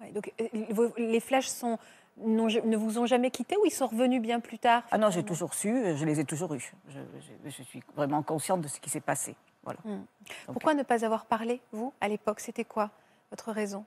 [0.00, 1.76] Ouais, donc, euh, les flashs sont,
[2.18, 5.24] ne vous ont jamais quitté ou ils sont revenus bien plus tard Ah non, j'ai
[5.24, 6.72] toujours su, je les ai toujours eus.
[6.88, 9.34] Je, suis vraiment consciente de ce qui s'est passé.
[9.64, 9.80] Voilà.
[9.84, 9.90] Hmm.
[9.98, 10.06] Donc,
[10.46, 12.40] Pourquoi ne pas avoir parlé, vous, à l'époque?
[12.40, 12.90] C'était quoi
[13.30, 13.84] votre raison?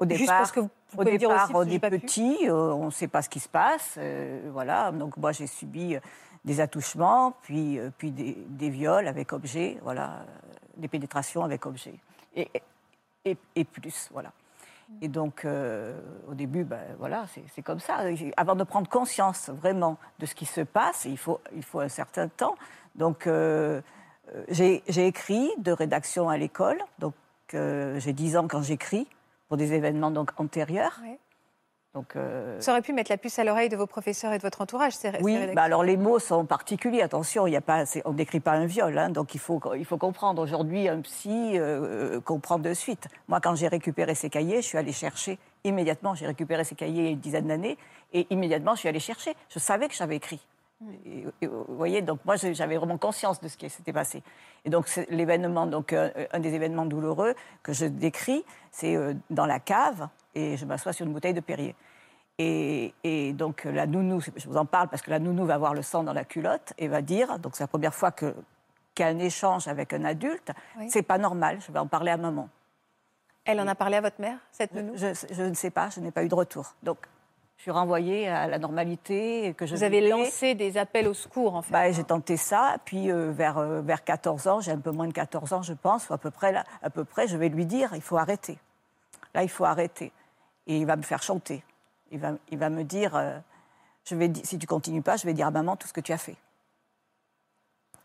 [0.00, 2.48] Au Juste parce que vous, Au pouvez me dire départ, aussi, parce on est petit,
[2.48, 3.96] euh, on ne sait pas ce qui se passe.
[3.98, 4.90] euh, voilà.
[4.92, 6.00] Donc moi, j'ai subi euh,
[6.44, 10.24] des attouchements, puis, euh, puis des, des viols avec objet, voilà, euh,
[10.78, 11.94] des pénétrations avec objet.
[12.34, 12.48] Et,
[13.26, 14.32] et, et plus, voilà.
[15.02, 17.98] Et donc, euh, au début, ben, voilà, c'est comme ça.
[18.36, 21.88] Avant de prendre conscience vraiment de ce qui se passe, il faut, il faut un
[21.88, 22.56] certain temps.
[22.96, 23.80] Donc, euh,
[24.34, 26.78] euh, j'ai j'ai écrit de rédaction à l'école.
[26.98, 27.14] Donc,
[27.54, 29.06] euh, j'ai 10 ans quand j'écris
[29.50, 31.00] pour des événements donc antérieurs.
[31.92, 34.42] Donc, euh, Ça aurait pu mettre la puce à l'oreille de vos professeurs et de
[34.42, 37.02] votre entourage, ces, oui, bah alors les mots sont particuliers.
[37.02, 39.84] Attention, il y a pas, on n'écrit pas un viol, hein, donc il faut, il
[39.84, 40.40] faut comprendre.
[40.40, 43.08] Aujourd'hui, un psy euh, comprend de suite.
[43.26, 46.14] Moi, quand j'ai récupéré ces cahiers, je suis allée chercher immédiatement.
[46.14, 47.76] J'ai récupéré ces cahiers il y a une dizaine d'années
[48.12, 49.34] et immédiatement, je suis allée chercher.
[49.48, 50.46] Je savais que j'avais écrit.
[51.04, 54.22] Et- et vous voyez, donc moi, j'avais vraiment conscience de ce qui s'était passé.
[54.64, 59.46] Et donc, l'événement, donc euh, un des événements douloureux que je décris, c'est euh, dans
[59.46, 61.74] la cave et je m'assois sur une bouteille de Perrier.
[62.38, 65.74] Et, et donc la nounou, je vous en parle parce que la nounou va voir
[65.74, 68.34] le sang dans la culotte et va dire, donc c'est la première fois que
[68.94, 70.90] qu'il y a un échange avec un adulte, Oui.
[70.90, 72.48] c'est pas normal, je vais en parler à maman.
[73.44, 74.92] Elle en a parlé à votre mère, cette nounou?
[74.96, 76.74] Je, je ne sais pas, je n'ai pas eu de retour.
[76.82, 76.98] Donc
[77.60, 80.08] je suis renvoyée à la normalité que je Vous avez vivais.
[80.08, 81.70] lancé des appels au secours, en fait.
[81.70, 85.06] Bah, j'ai tenté ça, puis euh, vers, euh, vers 14 ans, j'ai un peu moins
[85.06, 87.50] de 14 ans, je pense, ou à peu près, là, à peu près, je vais
[87.50, 88.56] lui dire, il faut arrêter.
[89.34, 90.10] Là, il faut arrêter.
[90.68, 91.62] Et il va me faire chanter.
[92.10, 93.38] Il va, il va me dire, euh,
[94.06, 96.12] je vais, si tu continues pas, je vais dire à maman tout ce que tu
[96.14, 96.36] as fait.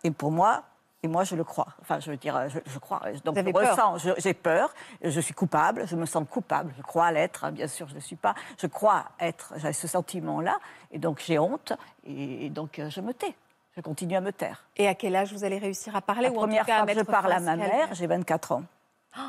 [0.03, 0.63] Et pour moi,
[1.05, 1.67] et moi, je le crois.
[1.81, 2.99] Enfin, je veux dire, euh, je, je crois.
[3.23, 6.81] Donc, Vous avez je ressens, j'ai peur, je suis coupable, je me sens coupable, je
[6.81, 8.33] crois l'être, hein, bien sûr, je ne le suis pas.
[8.57, 10.57] Je crois être, j'ai ce sentiment-là,
[10.91, 11.73] et donc j'ai honte,
[12.05, 13.35] et, et donc euh, je me tais.
[13.77, 14.63] Je continue à me taire.
[14.77, 16.75] Et à quel âge vous allez réussir à parler La ou en première tout cas
[16.77, 18.63] à fois que je parle à ma mère, j'ai 24 ans.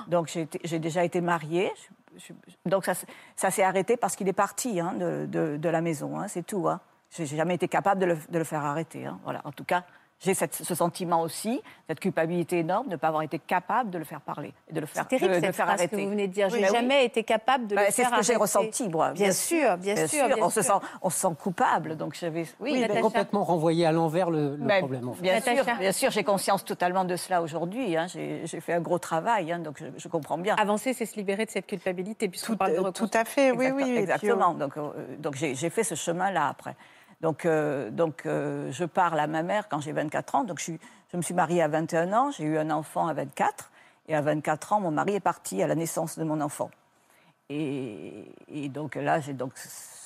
[0.09, 0.29] Donc
[0.65, 1.71] j'ai déjà été mariée.
[2.17, 2.87] Je- je- donc
[3.37, 6.47] ça, s'est arrêté parce qu'il est parti hein, de, de- de la maison, hein, c'est
[6.47, 6.67] tout.
[6.69, 6.81] Hein.
[7.11, 9.07] J'ai j'ai jamais été capable de le, de le faire arrêter.
[9.25, 9.43] Voilà.
[9.45, 9.85] En tout cas,
[10.19, 14.05] j'ai ce sentiment aussi, cette culpabilité énorme de ne pas avoir été capable de le
[14.05, 15.97] faire parler, et de le faire, C'est terrible de, de cette faire phrase arrêter.
[15.97, 16.49] que vous venez de dire.
[16.49, 16.79] Je Oui, n'ai bah oui.
[16.81, 18.41] jamais été capable de Bah, le c'est faire ce que j'ai arrêter.
[18.43, 19.11] ressenti, moi.
[19.11, 20.65] Bien sûr, bien sûr, bien on, Se sûr.
[20.65, 22.45] sent, on se sent, on se sent coupable, donc j'avais.
[22.61, 25.09] Oui, complètement renvoyé à l'envers le, le Mais problème.
[25.09, 25.21] En fait.
[25.23, 27.95] bien sûr, bien sûr, j'ai conscience totalement de cela aujourd'hui.
[27.97, 28.07] hein.
[28.07, 30.57] J'ai j'ai fait un gros travail, hein, donc je, je comprends bien.
[30.57, 33.51] Avancer, c'est se libérer de cette culpabilité, puisqu'on Tout, parle de euh, tout à fait,
[33.51, 33.83] oui, oui.
[33.85, 34.55] puis, Exactement.
[34.55, 36.75] Donc, euh, donc j'ai j'ai fait ce chemin-là après.
[37.21, 40.45] Donc, euh, donc euh, je parle à ma mère quand j'ai 24 ans.
[40.45, 40.81] Donc, je, suis-
[41.13, 43.71] je me suis mariée à 21 ans, j'ai eu un enfant à 24.
[44.09, 46.71] Et à 24 ans, mon mari est parti à la naissance de mon enfant.
[47.49, 49.53] Et, et donc là, donc,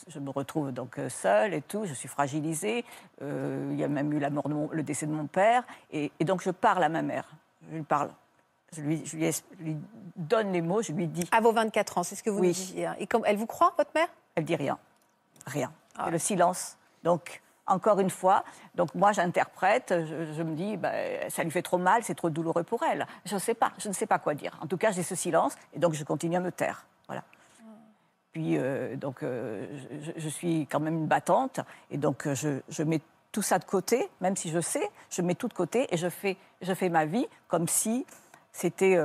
[0.09, 1.85] je me retrouve donc euh, seule et tout.
[1.87, 2.85] Je suis fragilisée.
[3.23, 5.65] Euh, il y a même eu la mort de mon- le décès de mon père.
[5.93, 7.25] Et, et donc, je parle à ma mère.
[7.71, 8.11] Je lui parle.
[8.77, 9.77] Je lui, je lui es- je lui
[10.17, 11.29] donne les mots, je lui dis.
[11.33, 12.53] À vos 24 ans, c'est ce que vous Oui.
[12.53, 12.87] disiez.
[12.87, 12.95] hein.
[12.99, 14.09] Et comme, elle vous croit, votre mère?
[14.37, 14.79] Elle dit rien.
[15.47, 15.73] Rien.
[15.97, 16.11] Ah.
[16.11, 16.77] Le silence.
[17.03, 18.45] Donc, encore une fois,
[18.75, 19.95] donc moi j'interprète,
[20.35, 23.07] je, me dis, ben, ça lui fait trop mal, c'est trop douloureux pour elle.
[23.25, 24.59] Je ne sais pas, je ne sais pas quoi dire.
[24.61, 26.85] En tout cas, j'ai ce silence et donc je continue à me taire.
[27.07, 27.23] Voilà.
[28.33, 29.67] Puis, euh, donc, euh,
[30.17, 32.35] je, suis quand même une battante et donc euh,
[32.69, 33.01] je, mets
[33.33, 36.09] tout ça de côté, même si je sais, je mets tout de côté et je
[36.09, 38.07] fais, je fais ma vie comme si
[38.53, 38.99] c'était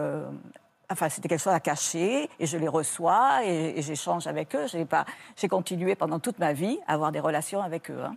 [0.92, 4.68] enfin, c'était quelque chose à cacher et je les reçois et, et j'échange avec eux.
[4.68, 5.06] J'ai pas,
[5.36, 8.02] j'ai continué pendant toute ma vie à avoir des relations avec eux.
[8.04, 8.16] Hein.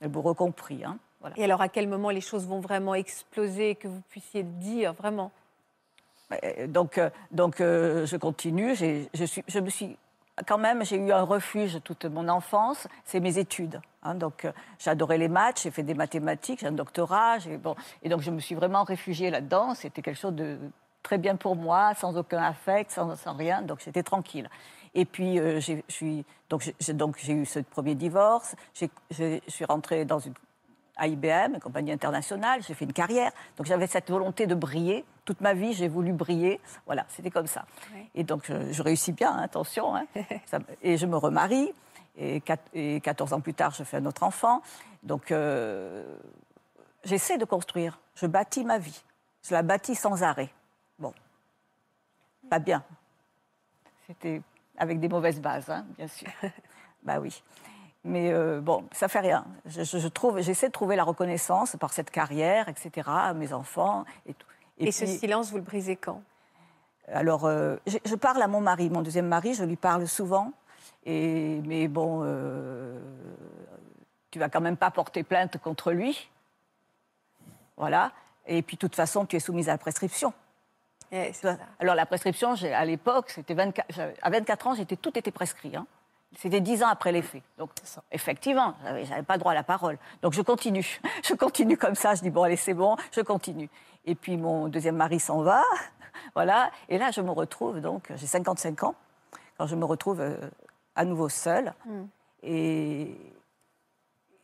[0.00, 0.84] Le bourreau compris.
[0.84, 0.98] Hein.
[1.20, 1.38] Voilà.
[1.38, 5.30] Et alors, à quel moment les choses vont vraiment exploser, que vous puissiez dire vraiment?
[6.32, 8.74] Euh, Donc, euh, donc euh, je continue.
[8.74, 9.96] J'ai- Je, suis, je me suis
[10.46, 13.78] quand même, j'ai eu un refuge toute mon enfance, c'est mes études.
[14.02, 14.14] hein.
[14.14, 18.08] donc, euh, j'adorais les maths, j'ai fait des mathématiques, j'ai un doctorat, j'ai- bon, et
[18.08, 19.74] donc je me suis vraiment réfugiée là-dedans.
[19.74, 20.56] C'était quelque chose de
[21.02, 24.48] très bien pour moi, sans aucun affect, sans, sans rien, donc j'étais tranquille.
[24.94, 26.24] Et puis, euh, j'ai- eu
[27.46, 30.34] ce premier divorce, je suis rentrée dans une
[30.96, 33.32] à IBM, une compagnie internationale, j'ai fait une carrière.
[33.56, 35.06] Donc j'avais cette volonté de briller.
[35.24, 36.60] Toute ma vie, j'ai voulu briller.
[36.84, 37.64] Voilà, c'était comme ça.
[38.14, 39.96] Et donc je, je réussis bien, hein, attention.
[39.96, 40.04] hein.
[40.46, 41.72] Ça- et je me remarie.
[42.18, 42.42] Et
[43.00, 44.60] 14 ans plus tard, je fais un autre enfant.
[45.02, 46.04] Donc euh,
[47.04, 47.98] j'essaie de construire.
[48.14, 49.02] Je bâtis ma vie.
[49.42, 50.50] Je la bâtis sans arrêt.
[52.50, 52.82] Pas bien.
[54.06, 54.42] C'était
[54.76, 56.28] avec des mauvaises bases, hein, bien sûr.
[57.02, 57.42] bah oui.
[58.04, 59.44] Mais euh, bon, ça fait rien.
[59.66, 63.08] Je, je- je trouve, j'essaie de trouver la reconnaissance par cette carrière, etc.
[63.08, 64.46] à mes enfants et tout.
[64.78, 66.22] Et, ce puis- silence, vous le brisez quand?
[67.12, 70.52] Alors, euh, je, je parle à mon mari, mon deuxième mari, je lui parle souvent.
[71.04, 72.98] Et, mais bon, euh,
[74.30, 76.30] tu vas quand même pas porter plainte contre lui.
[77.76, 78.12] Voilà.
[78.46, 80.32] Et puis, de toute façon, tu es soumise à la prescription.
[81.12, 81.32] Eh.
[81.80, 85.74] Alors, la prescription, à l'époque, c'était 24, j'avais- à 24 ans, j'étais, tout était prescrit.
[85.76, 85.86] hein.
[86.36, 87.42] C'était 10 ans après les faits.
[87.58, 87.70] Donc,
[88.12, 89.98] effectivement, j'avais, pas droit à la parole.
[90.22, 91.00] Donc, je continue.
[91.24, 92.14] Je continue comme ça.
[92.14, 93.68] Je dis, bon, allez, c'est bon, je continue.
[94.04, 95.62] Et puis, mon deuxième mari s'en va.
[96.34, 96.70] Voilà.
[96.88, 98.94] Et là, je me retrouve, donc, j'ai 55 ans,
[99.58, 100.36] quand je me retrouve euh,
[100.94, 101.72] à nouveau seule.
[102.42, 103.16] Et,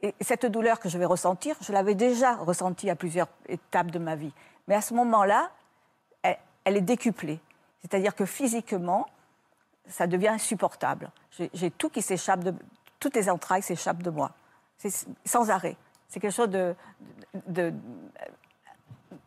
[0.03, 3.99] et cette douleur que je vais ressentir, je l'avais déjà ressentie à plusieurs étapes de
[3.99, 4.33] ma vie.
[4.69, 5.51] Mais à ce moment-là,
[6.67, 7.41] elle, est décuplée.
[7.81, 9.07] C'est-à-dire que physiquement,
[9.89, 11.11] ça devient insupportable.
[11.55, 12.55] J'ai tout qui s'échappe de...
[12.99, 14.33] Toutes les entrailles s'échappent de moi.
[14.79, 15.77] C'est sans arrêt.
[16.09, 16.75] C'est quelque chose de...
[17.47, 17.75] de, de-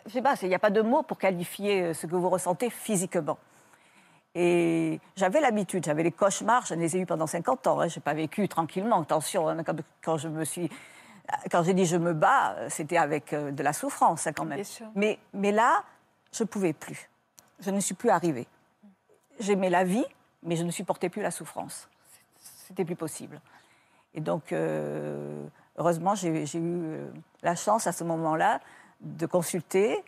[0.06, 2.30] je sais pas, il n'y a pas de mots pour qualifier euh, ce que vous
[2.30, 3.38] ressentez physiquement.
[4.36, 7.80] Et j'avais l'habitude, j'avais les cauchemars, je les ai eus pendant 50 ans.
[7.80, 7.88] hein.
[7.88, 9.48] Je n'ai pas vécu tranquillement, attention.
[9.48, 10.70] hein, quand, quand je me suis,
[11.52, 14.58] quand j'ai dit je me bats, c'était avec euh, de la souffrance hein, quand même.
[14.96, 15.84] Mais, mais là,
[16.32, 17.10] je ne pouvais plus.
[17.62, 18.48] Je ne suis plus arrivée.
[19.40, 20.06] J'aimais la vie,
[20.44, 21.88] mais je ne supportais plus la souffrance.
[22.40, 23.40] C'était plus possible.
[24.14, 25.46] Et donc, euh,
[25.78, 27.08] heureusement, j'ai eu euh,
[27.42, 28.60] la chance à ce moment-là
[29.02, 30.04] de consulter.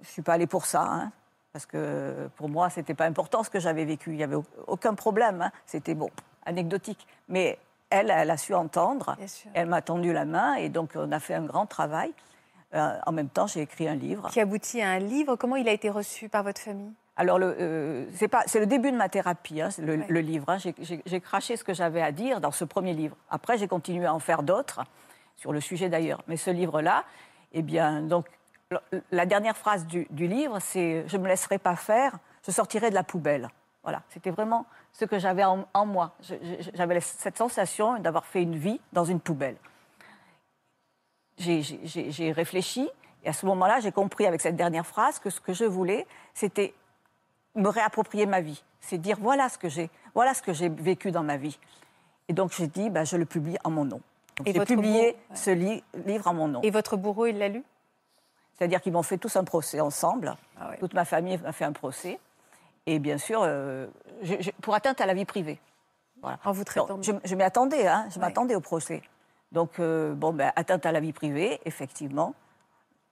[0.00, 1.12] Je ne suis pas allée pour ça, hein,
[1.52, 4.10] parce que pour moi, ce n'était pas important ce que j'avais vécu.
[4.10, 5.42] Il n'y avait au- aucun problème.
[5.42, 5.50] hein.
[5.66, 6.10] C'était bon,
[6.46, 7.06] anecdotique.
[7.28, 7.58] Mais
[7.90, 9.16] elle, elle a su entendre.
[9.54, 12.12] Elle m'a tendu la main et donc on a fait un grand travail.
[12.74, 14.28] Euh, en même temps, j'ai écrit un livre.
[14.30, 15.36] Qui aboutit à un livre.
[15.36, 16.92] Comment il a été reçu par votre famille?
[17.16, 18.06] Alors, euh,
[18.46, 20.06] c'est le début de ma thérapie, hein, le, Ouais.
[20.08, 20.48] le livre.
[20.48, 20.58] hein.
[21.06, 23.16] J'ai, craché ce que j'avais à dire dans ce premier livre.
[23.30, 24.82] Après, j'ai continué à en faire d'autres,
[25.36, 26.22] sur le sujet d'ailleurs.
[26.26, 27.04] Mais ce livre-là,
[27.52, 28.26] eh bien, donc,
[29.12, 32.90] la dernière phrase du, du livre, c'est Je ne me laisserai pas faire, je sortirai
[32.90, 33.48] de la poubelle.
[33.84, 36.16] Voilà, c'était vraiment ce que j'avais en, en moi.
[36.74, 39.56] J'avais cette sensation d'avoir fait une vie dans une poubelle
[41.38, 42.88] j'ai- réfléchi
[43.24, 46.06] et à ce moment-là, j'ai compris avec cette dernière phrase que ce que je voulais,
[46.34, 46.74] c'était
[47.54, 48.62] me réapproprier ma vie.
[48.80, 51.58] C'est dire voilà ce que j'ai, voilà ce que j'ai vécu dans ma vie.
[52.28, 54.00] Et donc j'ai dit, bah, je le publie en mon nom.
[54.36, 55.16] Donc, Et j'ai publié ouais.
[55.34, 56.60] ce li- livre en mon nom.
[56.62, 57.62] Et votre bourreau, il l'a lu?
[58.58, 60.36] C'est-à-dire qu'ils m'ont fait tous un procès ensemble.
[60.60, 60.78] Ah ouais.
[60.78, 62.18] Toute ma famille m'a fait un procès.
[62.86, 63.86] Et bien sûr, euh,
[64.22, 65.58] je- je- pour atteinte à la vie privée.
[66.20, 66.38] Voilà.
[66.44, 68.20] En vous traitant Donc, de- je je m'y attendais, hein, je Ouais.
[68.20, 69.02] m'attendais au procès.
[69.54, 72.34] Donc, euh, bon, ben, atteinte à la vie privée, effectivement.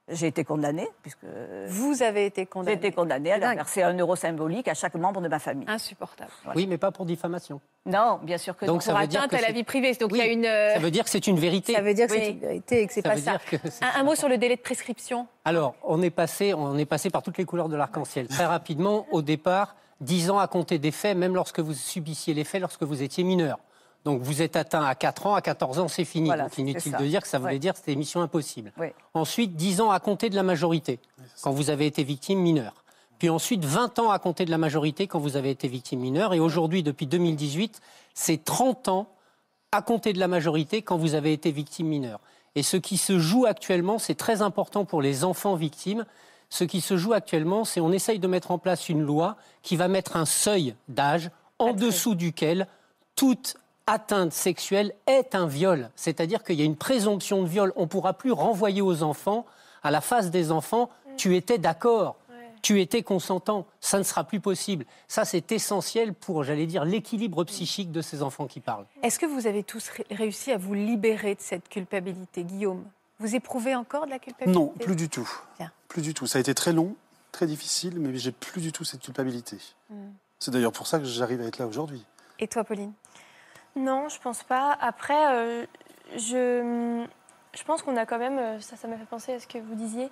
[0.09, 1.23] J'ai été condamnée, puisque
[1.69, 2.75] Vous avez été j'ai condamné.
[2.75, 5.63] été condamnée à C'est leur verser un euro symbolique à chaque membre de ma famille.
[5.69, 6.29] Insupportable.
[6.55, 7.61] Oui, mais pas pour diffamation.
[7.85, 8.79] Non, bien sûr que Donc non.
[8.81, 9.93] ça Pour veut dire atteinte que à la vie privée.
[9.93, 10.45] Donc Oui, il y a une.
[10.45, 11.71] euh, Ça veut dire que c'est une vérité.
[11.73, 13.31] ça veut dire que c'est une vérité et que c'est Ça pas veut ça.
[13.31, 15.25] dire que c'est- Un, un mot sur le délai de prescription.
[15.45, 18.27] Alors, on est, passé, on est passé par toutes les couleurs de l'arc-en-ciel.
[18.27, 22.43] Très rapidement, au départ, 10 ans à compter des faits, même lorsque vous subissiez les
[22.43, 23.57] faits, lorsque vous étiez mineur.
[24.05, 26.27] Donc, vous êtes atteint à 4 ans, à 14 ans, c'est fini.
[26.27, 26.97] Voilà, Donc, c'est inutile ça.
[26.97, 27.59] de dire que ça voulait Ouais.
[27.59, 28.73] dire que c'était mission impossible.
[29.13, 30.99] Ensuite, 10 ans à compter de la majorité,
[31.41, 32.73] quand vous avez été victime mineure.
[33.19, 36.33] Puis ensuite, 20 ans à compter de la majorité quand vous avez été victime mineure.
[36.33, 37.79] Et aujourd'hui, depuis 2018,
[38.13, 39.07] c'est 30 ans
[39.71, 42.19] à compter de la majorité quand vous avez été victime mineure.
[42.55, 46.05] Et ce qui se joue actuellement, c'est très important pour les enfants victimes.
[46.49, 49.77] Ce qui se joue actuellement, c'est on essaye de mettre en place une loi qui
[49.77, 52.67] va mettre un seuil d'âge en dessous duquel
[53.15, 53.55] toute
[53.87, 55.89] atteinte sexuelle est un viol.
[55.95, 57.73] C'est-à-dire qu'il y a une présomption de viol.
[57.75, 59.45] On ne pourra plus renvoyer aux enfants,
[59.83, 62.15] à la face des enfants, tu étais d'accord,
[62.61, 63.65] tu étais consentant.
[63.81, 64.85] Ça ne sera plus possible.
[65.07, 68.85] Ça, c'est essentiel pour, j'allais dire, l'équilibre psychique de ces enfants qui parlent.
[69.03, 72.83] Est-ce que vous avez tous ré- réussi à vous libérer de cette culpabilité, Guillaume?
[73.19, 74.57] Vous éprouvez encore de la culpabilité?
[74.59, 75.29] Non, plus du tout.
[75.59, 75.71] Bien.
[75.87, 76.25] Plus du tout.
[76.25, 76.95] Ça a été très long,
[77.31, 79.57] très difficile, mais j'ai plus du tout cette culpabilité.
[80.39, 82.03] C'est d'ailleurs pour ça que j'arrive à être là aujourd'hui.
[82.39, 82.91] Et toi, Pauline?
[83.75, 84.77] Non, je pense pas.
[84.81, 85.65] Après, euh,
[86.15, 87.05] je,
[87.65, 90.11] pense qu'on a quand même, euh, ça, m'a fait penser à ce que vous disiez,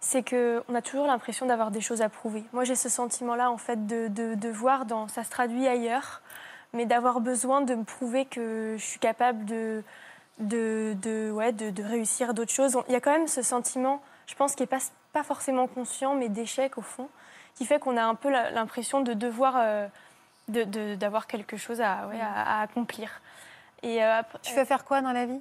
[0.00, 2.42] c'est qu'on a toujours l'impression d'avoir des choses à prouver.
[2.52, 6.22] Moi, j'ai ce sentiment-là, en fait, de, de, voir, dans, ça se traduit ailleurs,
[6.72, 9.82] mais d'avoir besoin de me prouver que je suis capable de,
[11.82, 12.78] réussir d'autres choses.
[12.88, 14.80] Il y a quand même ce sentiment, je pense, qui n'est
[15.12, 17.08] pas, forcément conscient, mais d'échec, au fond,
[17.54, 19.56] qui fait qu'on a un peu l'impression de devoir...
[19.58, 19.86] euh,
[20.48, 23.20] d'avoir quelque chose à, ouais, à, à accomplir.
[23.82, 25.40] Et euh, après- Tu veux faire quoi dans la vie?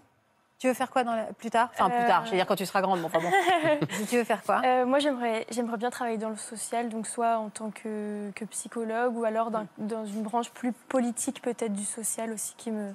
[0.60, 1.24] Tu veux faire quoi dans la...
[1.24, 1.70] plus tard?
[1.74, 3.32] Enfin, plus tard, je veux dire quand tu seras grande, mais enfin bon.
[4.10, 4.62] tu veux faire quoi?
[4.64, 8.46] Euh, moi, j'aimerais, j'aimerais bien travailler dans le social, donc soit en tant que, que
[8.46, 12.94] psychologue ou alors dans, dans une branche plus politique peut-être du social aussi qui me,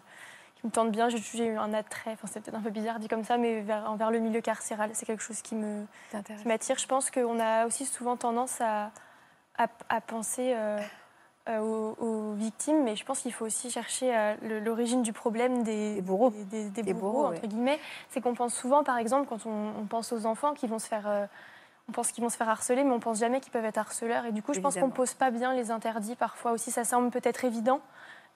[0.55, 1.09] qui me tente bien.
[1.09, 3.91] J'ai, eu un attrait, enfin c'est peut-être un peu bizarre dit comme ça, mais vers,
[3.91, 6.79] envers le milieu carcéral, c'est quelque chose qui me, T'intéresse qui m'attire.
[6.79, 8.93] Je pense qu'on a aussi souvent tendance à,
[9.59, 10.79] à, à penser euh,
[11.49, 14.35] aux, aux victimes, mais je pense qu'il faut aussi chercher euh,
[14.65, 16.31] l'origine du problème des, Des bourreaux.
[16.31, 17.79] des, des- des Des bourreaux, bourreaux, entre guillemets.
[18.11, 20.87] C'est qu'on pense souvent, par exemple, quand on, on pense aux enfants qui vont se
[20.89, 21.07] faire...
[21.09, 21.27] euh,
[21.89, 24.25] on pense qu'ils vont se faire harceler, mais on pense jamais qu'ils peuvent être harceleurs.
[24.27, 26.73] Et du coup, je pense qu'on pose pas bien les interdits parfois aussi.
[26.73, 27.81] Ça semble peut-être évident,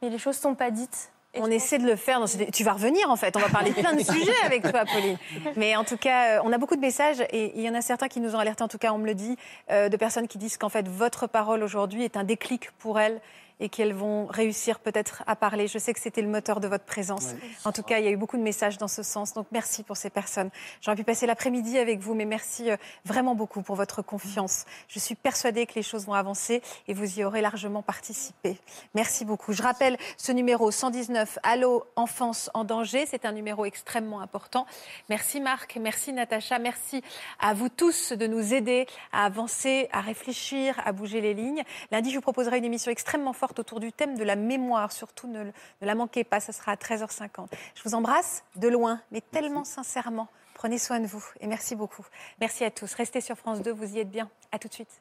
[0.02, 1.10] mais les choses sont pas dites.
[1.32, 2.18] Et On essaie de le faire.
[2.18, 3.36] dans cette- Tu vas revenir en fait.
[3.36, 5.16] On va parler plein de sujets avec toi, Pauline.
[5.56, 7.82] Mais en tout cas, euh, on a beaucoup de messages et il y en a
[7.82, 8.64] certains qui nous ont alertés.
[8.64, 9.36] En tout cas, on me le dit,
[9.70, 13.20] euh, de personnes qui disent qu'en fait votre parole aujourd'hui est un déclic pour elles
[13.60, 15.68] et qu'elles vont réussir peut-être à parler.
[15.68, 17.34] Je sais que c'était le moteur de votre présence.
[17.64, 19.34] En tout cas, il y a eu beaucoup de messages dans ce sens.
[19.34, 20.50] Donc merci pour ces personnes.
[20.80, 24.64] J'aurais pu passer l'après-midi avec vous, mais merci euh, vraiment beaucoup pour votre confiance.
[24.88, 28.58] Je suis persuadée que les choses vont avancer et vous y aurez largement participé.
[28.94, 29.52] Merci beaucoup.
[29.52, 33.04] Je rappelle ce numéro 119, Allô Enfance en danger.
[33.06, 34.66] C'est un numéro extrêmement important.
[35.08, 37.02] Merci Marc, merci Natacha, merci
[37.38, 41.62] à vous tous de nous aider à avancer, à réfléchir, à bouger les lignes.
[41.90, 44.92] Lundi, je vous proposerai une émission extrêmement forte autour du thème de la mémoire.
[44.92, 47.48] Surtout, ne, la manquez pas, ça sera à 13h50.
[47.74, 50.28] Je vous embrasse de loin, mais tellement sincèrement.
[50.54, 52.06] Prenez soin de vous et merci beaucoup.
[52.40, 52.92] Merci à tous.
[52.94, 54.28] Restez sur France 2, vous y êtes bien.
[54.52, 55.00] À tout de suite.